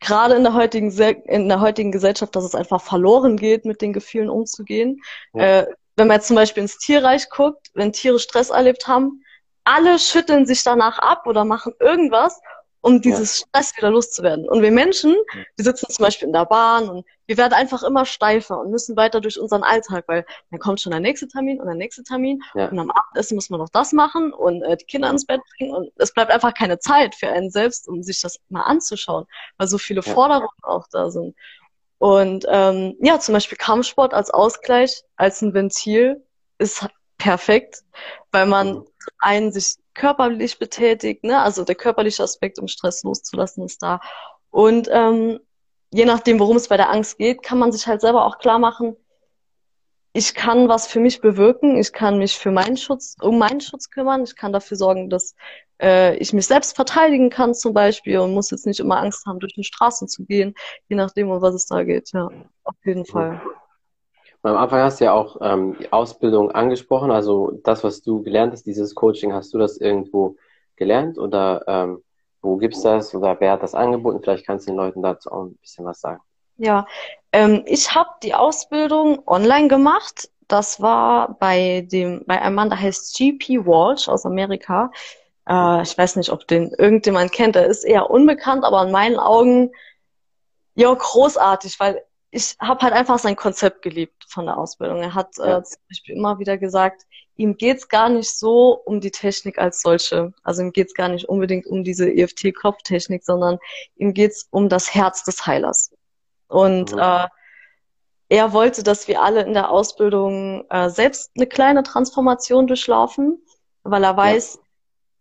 gerade 0.00 0.34
in 0.34 0.42
der 0.42 0.54
heutigen 0.54 0.90
in 0.90 1.48
der 1.48 1.60
heutigen 1.60 1.92
Gesellschaft, 1.92 2.34
dass 2.34 2.44
es 2.44 2.54
einfach 2.54 2.80
verloren 2.80 3.36
geht, 3.36 3.64
mit 3.64 3.80
den 3.80 3.92
Gefühlen 3.92 4.28
umzugehen. 4.28 5.00
Ja. 5.34 5.60
Äh, 5.60 5.66
wenn 5.96 6.08
man 6.08 6.16
jetzt 6.16 6.28
zum 6.28 6.36
Beispiel 6.36 6.62
ins 6.62 6.78
Tierreich 6.78 7.30
guckt, 7.30 7.70
wenn 7.74 7.92
Tiere 7.92 8.18
Stress 8.18 8.50
erlebt 8.50 8.86
haben, 8.86 9.22
alle 9.64 9.98
schütteln 9.98 10.46
sich 10.46 10.62
danach 10.62 10.98
ab 10.98 11.26
oder 11.26 11.44
machen 11.44 11.72
irgendwas, 11.80 12.40
um 12.86 13.00
dieses 13.00 13.40
ja. 13.40 13.46
Stress 13.46 13.76
wieder 13.76 13.90
loszuwerden. 13.90 14.48
Und 14.48 14.62
wir 14.62 14.70
Menschen, 14.70 15.16
wir 15.56 15.64
sitzen 15.64 15.88
zum 15.90 16.04
Beispiel 16.04 16.28
in 16.28 16.32
der 16.32 16.44
Bahn 16.44 16.88
und 16.88 17.04
wir 17.26 17.36
werden 17.36 17.52
einfach 17.52 17.82
immer 17.82 18.06
steifer 18.06 18.60
und 18.60 18.70
müssen 18.70 18.96
weiter 18.96 19.20
durch 19.20 19.40
unseren 19.40 19.64
Alltag, 19.64 20.04
weil 20.06 20.24
dann 20.52 20.60
kommt 20.60 20.80
schon 20.80 20.92
der 20.92 21.00
nächste 21.00 21.26
Termin 21.26 21.60
und 21.60 21.66
der 21.66 21.74
nächste 21.74 22.04
Termin 22.04 22.40
ja. 22.54 22.68
und 22.68 22.78
am 22.78 22.92
Abendessen 22.92 23.34
muss 23.34 23.50
man 23.50 23.58
noch 23.58 23.70
das 23.70 23.92
machen 23.92 24.32
und 24.32 24.62
äh, 24.62 24.76
die 24.76 24.84
Kinder 24.84 25.10
ins 25.10 25.26
Bett 25.26 25.40
bringen 25.58 25.74
und 25.74 25.90
es 25.96 26.12
bleibt 26.12 26.30
einfach 26.30 26.54
keine 26.54 26.78
Zeit 26.78 27.16
für 27.16 27.26
einen 27.26 27.50
selbst, 27.50 27.88
um 27.88 28.04
sich 28.04 28.20
das 28.20 28.38
mal 28.50 28.62
anzuschauen, 28.62 29.26
weil 29.56 29.66
so 29.66 29.78
viele 29.78 30.02
ja. 30.02 30.12
Forderungen 30.12 30.48
auch 30.62 30.86
da 30.92 31.10
sind. 31.10 31.34
Und 31.98 32.46
ähm, 32.48 32.94
ja, 33.00 33.18
zum 33.18 33.32
Beispiel 33.32 33.58
Kampfsport 33.58 34.14
als 34.14 34.30
Ausgleich, 34.30 35.02
als 35.16 35.42
ein 35.42 35.54
Ventil 35.54 36.24
ist 36.58 36.86
perfekt, 37.18 37.82
weil 38.30 38.46
man 38.46 38.74
mhm. 38.74 38.84
einen 39.18 39.50
sich 39.50 39.74
körperlich 39.96 40.58
betätigt, 40.58 41.24
ne? 41.24 41.40
also 41.40 41.64
der 41.64 41.74
körperliche 41.74 42.22
Aspekt, 42.22 42.58
um 42.58 42.68
Stress 42.68 43.02
loszulassen, 43.02 43.64
ist 43.64 43.82
da. 43.82 44.00
Und 44.50 44.88
ähm, 44.92 45.40
je 45.90 46.04
nachdem, 46.04 46.38
worum 46.38 46.56
es 46.56 46.68
bei 46.68 46.76
der 46.76 46.90
Angst 46.90 47.18
geht, 47.18 47.42
kann 47.42 47.58
man 47.58 47.72
sich 47.72 47.86
halt 47.86 48.00
selber 48.00 48.26
auch 48.26 48.38
klar 48.38 48.58
machen, 48.58 48.96
ich 50.12 50.34
kann 50.34 50.68
was 50.68 50.86
für 50.86 50.98
mich 50.98 51.20
bewirken, 51.20 51.76
ich 51.76 51.92
kann 51.92 52.18
mich 52.18 52.38
für 52.38 52.50
meinen 52.50 52.78
Schutz, 52.78 53.16
um 53.20 53.38
meinen 53.38 53.60
Schutz 53.60 53.90
kümmern, 53.90 54.24
ich 54.24 54.34
kann 54.34 54.50
dafür 54.50 54.78
sorgen, 54.78 55.10
dass 55.10 55.34
äh, 55.78 56.16
ich 56.16 56.32
mich 56.32 56.46
selbst 56.46 56.74
verteidigen 56.74 57.28
kann 57.28 57.52
zum 57.52 57.74
Beispiel 57.74 58.18
und 58.20 58.32
muss 58.32 58.50
jetzt 58.50 58.64
nicht 58.64 58.80
immer 58.80 58.98
Angst 58.98 59.26
haben, 59.26 59.40
durch 59.40 59.52
die 59.52 59.64
Straßen 59.64 60.08
zu 60.08 60.24
gehen, 60.24 60.54
je 60.88 60.96
nachdem, 60.96 61.30
um 61.30 61.42
was 61.42 61.54
es 61.54 61.66
da 61.66 61.82
geht, 61.82 62.12
ja, 62.14 62.30
auf 62.64 62.76
jeden 62.84 63.04
Fall. 63.04 63.42
Am 64.46 64.56
Anfang 64.56 64.80
hast 64.80 65.00
du 65.00 65.04
ja 65.04 65.12
auch 65.12 65.36
ähm, 65.40 65.76
die 65.78 65.92
Ausbildung 65.92 66.50
angesprochen, 66.50 67.10
also 67.10 67.52
das, 67.64 67.84
was 67.84 68.02
du 68.02 68.22
gelernt 68.22 68.52
hast, 68.52 68.64
dieses 68.64 68.94
Coaching, 68.94 69.32
hast 69.32 69.52
du 69.54 69.58
das 69.58 69.78
irgendwo 69.78 70.36
gelernt 70.76 71.18
oder 71.18 71.64
ähm, 71.66 72.02
wo 72.42 72.56
gibt's 72.56 72.82
das 72.82 73.14
oder 73.14 73.36
wer 73.40 73.52
hat 73.52 73.62
das 73.62 73.74
angeboten? 73.74 74.20
Vielleicht 74.22 74.46
kannst 74.46 74.66
du 74.66 74.72
den 74.72 74.76
Leuten 74.76 75.02
dazu 75.02 75.30
auch 75.32 75.44
ein 75.44 75.56
bisschen 75.56 75.84
was 75.84 76.00
sagen. 76.00 76.20
Ja, 76.58 76.86
ähm, 77.32 77.64
ich 77.66 77.94
habe 77.94 78.10
die 78.22 78.34
Ausbildung 78.34 79.22
online 79.26 79.68
gemacht. 79.68 80.30
Das 80.48 80.80
war 80.80 81.36
bei 81.38 81.86
dem, 81.90 82.22
bei 82.26 82.40
einem 82.40 82.54
Mann, 82.54 82.70
der 82.70 82.80
heißt 82.80 83.16
GP 83.16 83.66
Walsh 83.66 84.08
aus 84.08 84.24
Amerika. 84.24 84.90
Äh, 85.48 85.82
ich 85.82 85.98
weiß 85.98 86.16
nicht, 86.16 86.30
ob 86.30 86.46
den 86.46 86.70
irgendjemand 86.78 87.32
kennt. 87.32 87.56
Der 87.56 87.66
ist 87.66 87.84
eher 87.84 88.10
unbekannt, 88.10 88.64
aber 88.64 88.84
in 88.84 88.92
meinen 88.92 89.18
Augen 89.18 89.72
ja 90.74 90.92
großartig, 90.92 91.80
weil 91.80 92.02
ich 92.30 92.56
habe 92.60 92.80
halt 92.80 92.92
einfach 92.92 93.18
sein 93.18 93.36
Konzept 93.36 93.82
geliebt 93.82 94.24
von 94.28 94.46
der 94.46 94.58
Ausbildung. 94.58 95.00
Er 95.00 95.14
hat 95.14 95.38
äh, 95.38 95.62
zum 95.62 95.80
Beispiel 95.88 96.16
immer 96.16 96.38
wieder 96.38 96.58
gesagt, 96.58 97.02
ihm 97.36 97.56
geht's 97.56 97.88
gar 97.88 98.08
nicht 98.08 98.30
so 98.36 98.72
um 98.84 99.00
die 99.00 99.10
Technik 99.10 99.58
als 99.58 99.80
solche. 99.80 100.32
Also 100.42 100.62
ihm 100.62 100.72
geht's 100.72 100.94
gar 100.94 101.08
nicht 101.08 101.28
unbedingt 101.28 101.66
um 101.66 101.84
diese 101.84 102.10
EFT-Klopftechnik, 102.10 103.24
sondern 103.24 103.58
ihm 103.96 104.12
geht's 104.12 104.48
um 104.50 104.68
das 104.68 104.94
Herz 104.94 105.24
des 105.24 105.46
Heilers. 105.46 105.92
Und 106.48 106.92
mhm. 106.92 106.98
äh, 106.98 107.26
er 108.28 108.52
wollte, 108.52 108.82
dass 108.82 109.06
wir 109.06 109.22
alle 109.22 109.42
in 109.42 109.54
der 109.54 109.70
Ausbildung 109.70 110.64
äh, 110.70 110.90
selbst 110.90 111.30
eine 111.36 111.46
kleine 111.46 111.82
Transformation 111.82 112.66
durchlaufen, 112.66 113.40
weil 113.84 114.02
er 114.02 114.16
weiß, 114.16 114.58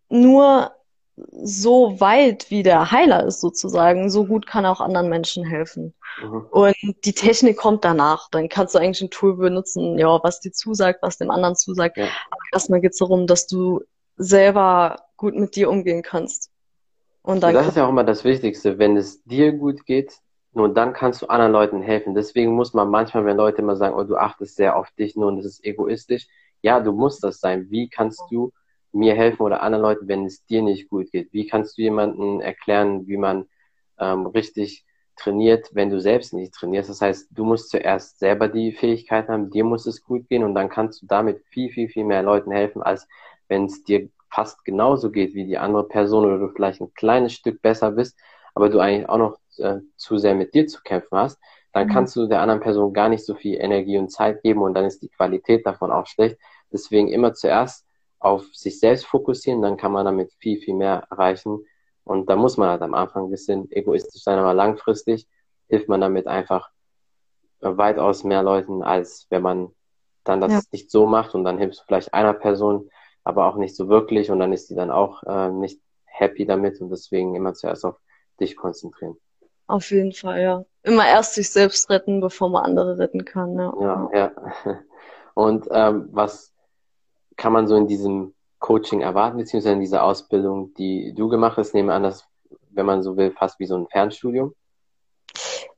ja. 0.09 0.17
nur 0.17 0.75
so 1.17 1.99
weit, 1.99 2.51
wie 2.51 2.63
der 2.63 2.91
Heiler 2.91 3.25
ist 3.25 3.39
sozusagen, 3.39 4.09
so 4.09 4.25
gut 4.25 4.45
kann 4.45 4.65
er 4.65 4.71
auch 4.71 4.81
anderen 4.81 5.09
Menschen 5.09 5.45
helfen. 5.45 5.93
Mhm. 6.21 6.45
Und 6.51 6.75
die 7.05 7.13
Technik 7.13 7.57
kommt 7.57 7.85
danach. 7.85 8.29
Dann 8.31 8.49
kannst 8.49 8.75
du 8.75 8.79
eigentlich 8.79 9.01
ein 9.01 9.11
Tool 9.11 9.37
benutzen, 9.37 9.97
ja, 9.97 10.19
was 10.23 10.41
dir 10.41 10.51
zusagt, 10.51 11.01
was 11.01 11.17
dem 11.17 11.31
anderen 11.31 11.55
zusagt. 11.55 11.97
Ja. 11.97 12.05
Aber 12.05 12.41
erstmal 12.51 12.81
geht 12.81 12.91
es 12.91 12.97
darum, 12.97 13.27
dass 13.27 13.47
du 13.47 13.81
selber 14.17 14.97
gut 15.17 15.35
mit 15.35 15.55
dir 15.55 15.69
umgehen 15.69 16.03
kannst. 16.03 16.51
Und 17.21 17.41
dann 17.41 17.53
das 17.53 17.67
ist 17.67 17.77
ja 17.77 17.85
auch 17.85 17.89
immer 17.89 18.03
das 18.03 18.23
Wichtigste. 18.23 18.77
Wenn 18.77 18.97
es 18.97 19.23
dir 19.23 19.53
gut 19.53 19.85
geht, 19.85 20.19
nur 20.53 20.73
dann 20.73 20.93
kannst 20.93 21.21
du 21.21 21.27
anderen 21.27 21.51
Leuten 21.51 21.81
helfen. 21.81 22.13
Deswegen 22.13 22.53
muss 22.53 22.73
man 22.73 22.89
manchmal, 22.89 23.25
wenn 23.25 23.37
Leute 23.37 23.61
immer 23.61 23.75
sagen, 23.75 23.95
oh, 23.95 24.03
du 24.03 24.15
achtest 24.15 24.55
sehr 24.55 24.75
auf 24.75 24.91
dich 24.91 25.15
nur 25.15 25.27
und 25.27 25.37
das 25.37 25.45
ist 25.45 25.65
egoistisch. 25.65 26.27
Ja, 26.61 26.79
du 26.79 26.91
musst 26.91 27.23
das 27.23 27.39
sein. 27.39 27.67
Wie 27.69 27.89
kannst 27.89 28.21
du 28.29 28.51
mir 28.95 29.15
helfen 29.15 29.43
oder 29.43 29.61
anderen 29.61 29.83
Leuten, 29.83 30.07
wenn 30.07 30.25
es 30.25 30.45
dir 30.45 30.61
nicht 30.61 30.89
gut 30.89 31.11
geht? 31.11 31.31
Wie 31.33 31.47
kannst 31.47 31.77
du 31.77 31.81
jemandem 31.81 32.41
erklären, 32.41 33.07
wie 33.07 33.17
man 33.17 33.47
ähm, 33.99 34.25
richtig 34.27 34.85
trainiert, 35.15 35.69
wenn 35.73 35.89
du 35.89 35.99
selbst 35.99 36.33
nicht 36.33 36.53
trainierst? 36.53 36.89
Das 36.89 37.01
heißt, 37.01 37.27
du 37.31 37.43
musst 37.43 37.69
zuerst 37.69 38.19
selber 38.19 38.47
die 38.47 38.71
Fähigkeit 38.71 39.27
haben, 39.27 39.51
dir 39.51 39.63
muss 39.63 39.85
es 39.85 40.03
gut 40.03 40.27
gehen 40.29 40.43
und 40.43 40.55
dann 40.55 40.69
kannst 40.69 41.01
du 41.01 41.05
damit 41.07 41.43
viel, 41.49 41.71
viel, 41.71 41.89
viel 41.89 42.05
mehr 42.05 42.23
Leuten 42.23 42.51
helfen, 42.51 42.81
als 42.81 43.07
wenn 43.47 43.65
es 43.65 43.83
dir 43.83 44.09
fast 44.29 44.65
genauso 44.65 45.11
geht 45.11 45.33
wie 45.33 45.45
die 45.45 45.57
andere 45.57 45.87
Person 45.87 46.25
oder 46.25 46.39
du 46.39 46.49
vielleicht 46.49 46.81
ein 46.81 46.93
kleines 46.93 47.33
Stück 47.33 47.61
besser 47.61 47.91
bist, 47.91 48.17
aber 48.53 48.69
du 48.69 48.79
eigentlich 48.79 49.07
auch 49.07 49.17
noch 49.17 49.39
äh, 49.57 49.79
zu 49.97 50.17
sehr 50.17 50.35
mit 50.35 50.53
dir 50.53 50.67
zu 50.67 50.81
kämpfen 50.83 51.17
hast, 51.17 51.39
dann 51.71 51.87
mhm. 51.87 51.91
kannst 51.91 52.15
du 52.15 52.27
der 52.27 52.41
anderen 52.41 52.61
Person 52.61 52.93
gar 52.93 53.09
nicht 53.09 53.25
so 53.25 53.35
viel 53.35 53.55
Energie 53.59 53.97
und 53.97 54.09
Zeit 54.09 54.41
geben 54.43 54.61
und 54.61 54.73
dann 54.73 54.85
ist 54.85 55.01
die 55.01 55.09
Qualität 55.09 55.65
davon 55.65 55.91
auch 55.91 56.07
schlecht. 56.07 56.37
Deswegen 56.71 57.09
immer 57.09 57.33
zuerst 57.33 57.84
auf 58.25 58.43
sich 58.53 58.79
selbst 58.79 59.05
fokussieren, 59.05 59.61
dann 59.61 59.77
kann 59.77 59.91
man 59.91 60.05
damit 60.05 60.33
viel, 60.39 60.59
viel 60.59 60.73
mehr 60.73 61.05
erreichen. 61.11 61.63
Und 62.03 62.27
da 62.29 62.35
muss 62.35 62.57
man 62.57 62.69
halt 62.69 62.81
am 62.81 62.95
Anfang 62.95 63.25
ein 63.25 63.31
bisschen 63.31 63.71
egoistisch 63.71 64.23
sein, 64.23 64.39
aber 64.39 64.53
langfristig 64.53 65.27
hilft 65.69 65.87
man 65.89 66.01
damit 66.01 66.27
einfach 66.27 66.69
weitaus 67.61 68.23
mehr 68.23 68.43
Leuten, 68.43 68.83
als 68.83 69.27
wenn 69.29 69.43
man 69.43 69.71
dann 70.23 70.41
das 70.41 70.51
ja. 70.51 70.61
nicht 70.71 70.89
so 70.89 71.05
macht 71.05 71.35
und 71.35 71.43
dann 71.43 71.59
hilfst 71.59 71.81
du 71.81 71.83
vielleicht 71.85 72.13
einer 72.13 72.33
Person, 72.33 72.89
aber 73.23 73.45
auch 73.45 73.57
nicht 73.57 73.75
so 73.75 73.89
wirklich 73.89 74.31
und 74.31 74.39
dann 74.39 74.53
ist 74.53 74.69
die 74.71 74.75
dann 74.75 74.89
auch 74.91 75.23
äh, 75.23 75.49
nicht 75.49 75.79
happy 76.05 76.45
damit 76.45 76.81
und 76.81 76.89
deswegen 76.89 77.35
immer 77.35 77.53
zuerst 77.53 77.85
auf 77.85 77.97
dich 78.39 78.55
konzentrieren. 78.55 79.17
Auf 79.67 79.91
jeden 79.91 80.13
Fall, 80.13 80.41
ja. 80.41 80.65
Immer 80.81 81.07
erst 81.07 81.35
sich 81.35 81.51
selbst 81.51 81.89
retten, 81.89 82.21
bevor 82.21 82.49
man 82.49 82.65
andere 82.65 82.97
retten 82.97 83.23
kann. 83.23 83.55
Ja, 83.55 83.73
ja. 83.79 84.09
ja. 84.13 84.31
Und 85.33 85.67
ähm, 85.71 86.07
was 86.11 86.54
kann 87.35 87.53
man 87.53 87.67
so 87.67 87.75
in 87.75 87.87
diesem 87.87 88.33
Coaching 88.59 89.01
erwarten, 89.01 89.37
beziehungsweise 89.37 89.73
in 89.73 89.81
dieser 89.81 90.03
Ausbildung, 90.03 90.73
die 90.75 91.13
du 91.13 91.27
gemacht 91.27 91.57
hast? 91.57 91.73
Nehme 91.73 91.93
an, 91.93 92.03
dass, 92.03 92.25
wenn 92.71 92.85
man 92.85 93.03
so 93.03 93.17
will, 93.17 93.31
fast 93.31 93.59
wie 93.59 93.65
so 93.65 93.75
ein 93.75 93.87
Fernstudium. 93.87 94.53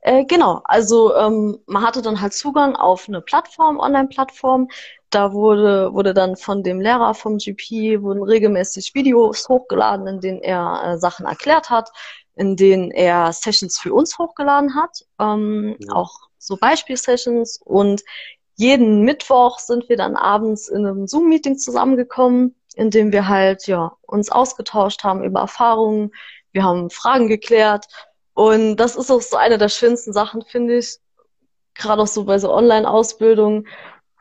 Äh, 0.01 0.25
genau, 0.25 0.61
also 0.63 1.15
ähm, 1.15 1.59
man 1.65 1.83
hatte 1.83 2.01
dann 2.01 2.21
halt 2.21 2.33
Zugang 2.33 2.75
auf 2.75 3.09
eine 3.09 3.21
Plattform, 3.21 3.79
Online-Plattform. 3.79 4.69
Da 5.09 5.33
wurde, 5.33 5.93
wurde 5.93 6.13
dann 6.13 6.35
von 6.35 6.63
dem 6.63 6.79
Lehrer 6.79 7.13
vom 7.13 7.37
GP, 7.37 8.01
wurden 8.01 8.23
regelmäßig 8.23 8.93
Videos 8.93 9.49
hochgeladen, 9.49 10.07
in 10.07 10.21
denen 10.21 10.41
er 10.41 10.81
äh, 10.83 10.97
Sachen 10.97 11.25
erklärt 11.25 11.69
hat, 11.69 11.89
in 12.35 12.55
denen 12.55 12.91
er 12.91 13.33
Sessions 13.33 13.79
für 13.79 13.93
uns 13.93 14.17
hochgeladen 14.17 14.75
hat, 14.75 15.05
ähm, 15.19 15.75
ja. 15.79 15.93
auch 15.93 16.27
so 16.37 16.55
Beispielsessions 16.55 17.59
und 17.63 18.03
jeden 18.57 19.03
Mittwoch 19.03 19.59
sind 19.59 19.87
wir 19.87 19.97
dann 19.97 20.15
abends 20.15 20.67
in 20.67 20.85
einem 20.85 21.07
Zoom-Meeting 21.07 21.57
zusammengekommen, 21.57 22.55
in 22.75 22.89
dem 22.89 23.11
wir 23.11 23.27
halt 23.27 23.67
ja 23.67 23.95
uns 24.01 24.31
ausgetauscht 24.31 25.03
haben 25.03 25.23
über 25.23 25.39
Erfahrungen. 25.41 26.11
Wir 26.51 26.63
haben 26.63 26.89
Fragen 26.89 27.27
geklärt 27.27 27.85
und 28.33 28.77
das 28.77 28.95
ist 28.95 29.11
auch 29.11 29.21
so 29.21 29.37
eine 29.37 29.59
der 29.59 29.69
schönsten 29.69 30.11
Sachen, 30.11 30.41
finde 30.41 30.79
ich, 30.79 30.97
gerade 31.75 32.01
auch 32.01 32.07
so 32.07 32.25
bei 32.25 32.39
so 32.39 32.51
Online-Ausbildungen, 32.51 33.67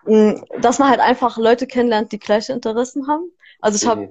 hm, 0.05 0.45
dass 0.61 0.79
man 0.79 0.91
halt 0.91 1.01
einfach 1.01 1.39
Leute 1.39 1.67
kennenlernt, 1.67 2.13
die 2.13 2.19
gleiche 2.19 2.53
Interessen 2.53 3.09
haben. 3.09 3.33
Also 3.61 3.77
ich 3.77 3.87
habe 3.87 4.09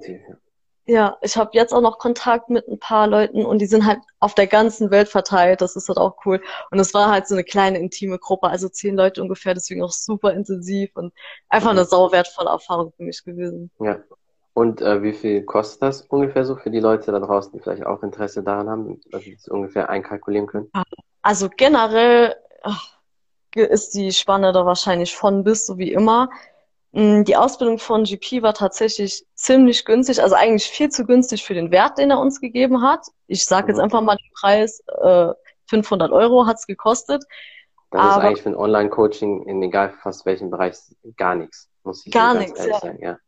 ja, 0.86 1.16
ich 1.20 1.36
habe 1.36 1.50
jetzt 1.54 1.74
auch 1.74 1.80
noch 1.80 1.98
Kontakt 1.98 2.48
mit 2.48 2.68
ein 2.68 2.78
paar 2.78 3.08
Leuten 3.08 3.44
und 3.44 3.58
die 3.58 3.66
sind 3.66 3.86
halt 3.86 3.98
auf 4.20 4.34
der 4.34 4.46
ganzen 4.46 4.90
Welt 4.92 5.08
verteilt. 5.08 5.60
Das 5.60 5.74
ist 5.74 5.88
halt 5.88 5.98
auch 5.98 6.16
cool. 6.24 6.40
Und 6.70 6.78
es 6.78 6.94
war 6.94 7.10
halt 7.10 7.26
so 7.26 7.34
eine 7.34 7.42
kleine 7.42 7.78
intime 7.78 8.18
Gruppe, 8.18 8.48
also 8.48 8.68
zehn 8.68 8.96
Leute 8.96 9.20
ungefähr, 9.20 9.54
deswegen 9.54 9.82
auch 9.82 9.90
super 9.90 10.32
intensiv 10.32 10.90
und 10.94 11.12
einfach 11.48 11.70
eine 11.70 11.82
mhm. 11.82 11.86
sau 11.86 12.12
wertvolle 12.12 12.50
Erfahrung 12.50 12.92
für 12.96 13.02
mich 13.02 13.24
gewesen. 13.24 13.70
Ja. 13.80 13.98
Und 14.54 14.80
äh, 14.80 15.02
wie 15.02 15.12
viel 15.12 15.42
kostet 15.42 15.82
das 15.82 16.02
ungefähr 16.02 16.44
so 16.46 16.56
für 16.56 16.70
die 16.70 16.80
Leute 16.80 17.12
da 17.12 17.18
draußen, 17.18 17.52
die 17.52 17.60
vielleicht 17.60 17.84
auch 17.84 18.02
Interesse 18.02 18.42
daran 18.42 18.70
haben, 18.70 19.00
dass 19.10 19.22
sie 19.22 19.34
das 19.34 19.48
ungefähr 19.48 19.90
einkalkulieren 19.90 20.46
können? 20.46 20.70
Also 21.20 21.50
generell 21.54 22.36
ach, 22.62 22.96
ist 23.54 23.94
die 23.94 24.12
Spanne 24.12 24.52
da 24.52 24.64
wahrscheinlich 24.64 25.14
von 25.14 25.44
bis, 25.44 25.66
so 25.66 25.76
wie 25.78 25.92
immer. 25.92 26.30
Mm, 26.92 27.24
die 27.24 27.36
Ausbildung 27.36 27.78
von 27.78 28.04
GP 28.04 28.42
war 28.42 28.54
tatsächlich 28.54 29.24
ziemlich 29.34 29.84
günstig, 29.84 30.22
also 30.22 30.34
eigentlich 30.34 30.66
viel 30.66 30.88
zu 30.88 31.04
günstig 31.04 31.44
für 31.44 31.54
den 31.54 31.70
Wert, 31.70 31.98
den 31.98 32.10
er 32.10 32.18
uns 32.18 32.40
gegeben 32.40 32.82
hat. 32.82 33.06
Ich 33.26 33.44
sage 33.44 33.68
jetzt 33.68 33.78
mhm. 33.78 33.84
einfach 33.84 34.00
mal 34.00 34.16
den 34.16 34.32
Preis, 34.34 34.82
äh, 35.02 35.32
500 35.68 36.12
Euro 36.12 36.46
hat's 36.46 36.66
gekostet. 36.66 37.24
Das 37.90 38.00
aber, 38.00 38.10
ist 38.10 38.16
eigentlich 38.24 38.42
für 38.42 38.50
ein 38.50 38.56
Online-Coaching 38.56 39.46
in 39.46 39.62
egal 39.62 39.92
fast 40.02 40.26
welchem 40.26 40.50
Bereich 40.50 40.76
gar 41.16 41.34
nichts, 41.34 41.68
muss 41.82 42.04
ich 42.06 42.12
gar 42.12 42.34
nichts, 42.34 42.64
ja. 42.64 42.78
sagen. 42.78 42.98
Ja. 43.00 43.18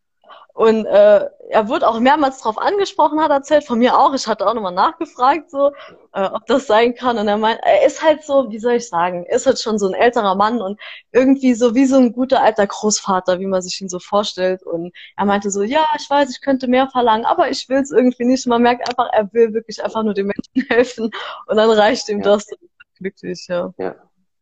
Und 0.59 0.87
äh, 0.87 1.25
er 1.51 1.69
wurde 1.69 1.87
auch 1.87 2.01
mehrmals 2.01 2.39
darauf 2.39 2.59
angesprochen, 2.59 3.21
hat 3.21 3.31
erzählt, 3.31 3.63
von 3.63 3.79
mir 3.79 3.97
auch. 3.97 4.13
Ich 4.13 4.27
hatte 4.27 4.45
auch 4.45 4.55
nochmal 4.55 4.75
nachgefragt, 4.75 5.53
so, 5.53 5.71
äh, 6.13 6.25
ob 6.25 6.47
das 6.47 6.67
sein 6.67 6.97
kann. 6.97 7.17
Und 7.17 7.29
er 7.29 7.37
meint, 7.37 7.61
er 7.63 7.87
ist 7.87 8.03
halt 8.03 8.25
so, 8.25 8.51
wie 8.51 8.59
soll 8.59 8.73
ich 8.73 8.89
sagen, 8.89 9.25
ist 9.27 9.47
halt 9.47 9.61
schon 9.61 9.79
so 9.79 9.87
ein 9.87 9.95
älterer 9.95 10.35
Mann 10.35 10.61
und 10.61 10.81
irgendwie 11.13 11.55
so 11.55 11.77
wie 11.77 11.87
so 11.87 11.99
ein 11.99 12.13
guter 12.13 12.43
alter 12.43 12.67
Großvater, 12.67 13.39
wie 13.39 13.47
man 13.47 13.63
sich 13.63 13.81
ihn 13.81 13.89
so 13.89 14.01
vorstellt. 14.01 14.65
Und 14.65 14.93
er 15.17 15.27
meinte 15.27 15.53
so, 15.53 15.63
ja, 15.63 15.87
ich 15.97 16.11
weiß, 16.11 16.29
ich 16.29 16.41
könnte 16.41 16.67
mehr 16.67 16.89
verlangen, 16.89 17.25
aber 17.25 17.49
ich 17.51 17.69
will 17.69 17.79
es 17.79 17.93
irgendwie 17.93 18.25
nicht. 18.25 18.45
Man 18.49 18.63
merkt 18.63 18.89
einfach, 18.89 19.13
er 19.13 19.33
will 19.33 19.55
wirklich 19.55 19.85
einfach 19.85 20.03
nur 20.03 20.15
den 20.15 20.27
Menschen 20.27 20.69
helfen. 20.75 21.13
Und 21.47 21.57
dann 21.57 21.71
reicht 21.71 22.09
ihm 22.09 22.19
ja. 22.19 22.25
das. 22.25 22.49
Glücklich, 22.97 23.47
ja. 23.49 23.73
ja. 23.79 23.95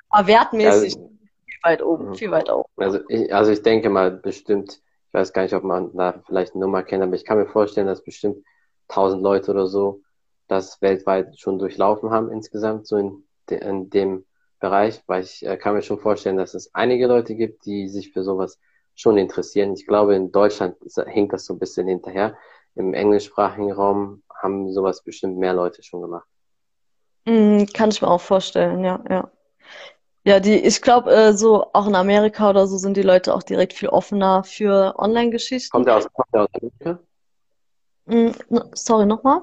Aber 0.08 0.28
wertmäßig 0.28 0.96
also, 0.96 1.10
viel 1.44 1.60
weit 1.62 1.82
oben, 1.82 2.08
mhm. 2.08 2.14
viel 2.14 2.30
weit 2.30 2.48
oben. 2.48 2.70
Also 2.78 3.00
ich, 3.10 3.34
also 3.34 3.52
ich 3.52 3.60
denke 3.60 3.90
mal, 3.90 4.10
bestimmt 4.10 4.80
weiß 5.16 5.32
gar 5.32 5.42
nicht, 5.42 5.54
ob 5.54 5.64
man 5.64 5.96
da 5.96 6.22
vielleicht 6.26 6.54
eine 6.54 6.64
Nummer 6.64 6.82
kennt, 6.82 7.02
aber 7.02 7.16
ich 7.16 7.24
kann 7.24 7.38
mir 7.38 7.46
vorstellen, 7.46 7.86
dass 7.86 8.04
bestimmt 8.04 8.44
tausend 8.86 9.22
Leute 9.22 9.50
oder 9.50 9.66
so 9.66 10.02
das 10.46 10.80
weltweit 10.82 11.40
schon 11.40 11.58
durchlaufen 11.58 12.10
haben 12.10 12.30
insgesamt, 12.30 12.86
so 12.86 12.96
in, 12.96 13.24
de, 13.50 13.58
in 13.66 13.90
dem 13.90 14.26
Bereich, 14.60 15.02
weil 15.06 15.22
ich 15.22 15.44
äh, 15.44 15.56
kann 15.56 15.74
mir 15.74 15.82
schon 15.82 15.98
vorstellen, 15.98 16.36
dass 16.36 16.54
es 16.54 16.74
einige 16.74 17.06
Leute 17.06 17.34
gibt, 17.34 17.64
die 17.64 17.88
sich 17.88 18.12
für 18.12 18.22
sowas 18.22 18.60
schon 18.94 19.18
interessieren. 19.18 19.72
Ich 19.72 19.86
glaube, 19.86 20.14
in 20.14 20.32
Deutschland 20.32 20.76
hängt 21.06 21.32
das 21.32 21.46
so 21.46 21.54
ein 21.54 21.58
bisschen 21.58 21.88
hinterher. 21.88 22.36
Im 22.74 22.94
englischsprachigen 22.94 23.72
Raum 23.72 24.22
haben 24.34 24.70
sowas 24.72 25.02
bestimmt 25.02 25.38
mehr 25.38 25.54
Leute 25.54 25.82
schon 25.82 26.02
gemacht. 26.02 26.28
Mm, 27.26 27.64
kann 27.74 27.90
ich 27.90 28.00
mir 28.02 28.08
auch 28.08 28.20
vorstellen, 28.20 28.84
ja, 28.84 29.02
ja. 29.08 29.30
Ja, 30.26 30.40
die, 30.40 30.56
ich 30.56 30.82
glaube, 30.82 31.14
äh, 31.14 31.32
so 31.34 31.66
auch 31.72 31.86
in 31.86 31.94
Amerika 31.94 32.50
oder 32.50 32.66
so 32.66 32.78
sind 32.78 32.96
die 32.96 33.02
Leute 33.02 33.32
auch 33.32 33.44
direkt 33.44 33.72
viel 33.72 33.88
offener 33.88 34.42
für 34.42 34.98
Online-Geschichten. 34.98 35.70
Kommt 35.70 35.86
der 35.86 35.98
aus, 35.98 36.12
kommt 36.12 36.34
der 36.34 36.42
aus 36.42 36.48
Amerika? 36.52 36.98
Mm, 38.06 38.30
sorry, 38.74 39.06
nochmal? 39.06 39.42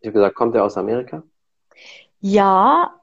Ich 0.00 0.08
habe 0.08 0.14
gesagt, 0.14 0.34
kommt 0.34 0.56
er 0.56 0.64
aus 0.64 0.76
Amerika? 0.76 1.22
Ja, 2.18 3.00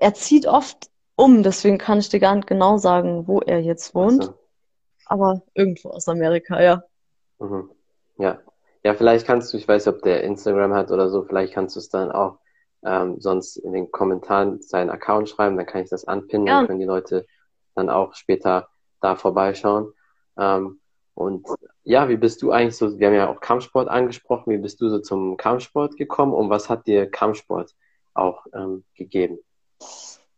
er 0.00 0.14
zieht 0.14 0.48
oft 0.48 0.90
um, 1.14 1.44
deswegen 1.44 1.78
kann 1.78 2.00
ich 2.00 2.08
dir 2.08 2.18
gar 2.18 2.34
nicht 2.34 2.48
genau 2.48 2.78
sagen, 2.78 3.28
wo 3.28 3.38
er 3.38 3.60
jetzt 3.60 3.94
wohnt. 3.94 4.24
So. 4.24 4.34
Aber 5.06 5.42
irgendwo 5.54 5.90
aus 5.90 6.08
Amerika, 6.08 6.60
ja. 6.60 6.82
Mhm. 7.38 7.70
Ja. 8.18 8.40
Ja, 8.82 8.94
vielleicht 8.94 9.24
kannst 9.24 9.52
du, 9.52 9.56
ich 9.56 9.68
weiß, 9.68 9.86
ob 9.86 10.02
der 10.02 10.24
Instagram 10.24 10.74
hat 10.74 10.90
oder 10.90 11.10
so, 11.10 11.22
vielleicht 11.22 11.52
kannst 11.52 11.76
du 11.76 11.80
es 11.80 11.90
dann 11.90 12.10
auch 12.10 12.38
ähm, 12.84 13.20
sonst 13.20 13.56
in 13.56 13.72
den 13.72 13.90
Kommentaren 13.90 14.60
seinen 14.62 14.90
Account 14.90 15.28
schreiben, 15.28 15.56
dann 15.56 15.66
kann 15.66 15.82
ich 15.82 15.90
das 15.90 16.06
anpinnen, 16.06 16.46
ja. 16.46 16.58
dann 16.58 16.66
können 16.66 16.80
die 16.80 16.86
Leute 16.86 17.26
dann 17.74 17.90
auch 17.90 18.14
später 18.14 18.68
da 19.00 19.16
vorbeischauen. 19.16 19.92
Ähm, 20.38 20.80
und 21.14 21.46
ja, 21.84 22.08
wie 22.08 22.16
bist 22.16 22.40
du 22.42 22.50
eigentlich 22.50 22.76
so, 22.76 22.98
wir 22.98 23.06
haben 23.08 23.14
ja 23.14 23.28
auch 23.28 23.40
Kampfsport 23.40 23.88
angesprochen, 23.88 24.52
wie 24.52 24.58
bist 24.58 24.80
du 24.80 24.88
so 24.88 25.00
zum 25.00 25.36
Kampfsport 25.36 25.96
gekommen 25.96 26.32
und 26.32 26.48
was 26.48 26.68
hat 26.70 26.86
dir 26.86 27.10
Kampfsport 27.10 27.74
auch 28.14 28.46
ähm, 28.54 28.84
gegeben? 28.94 29.38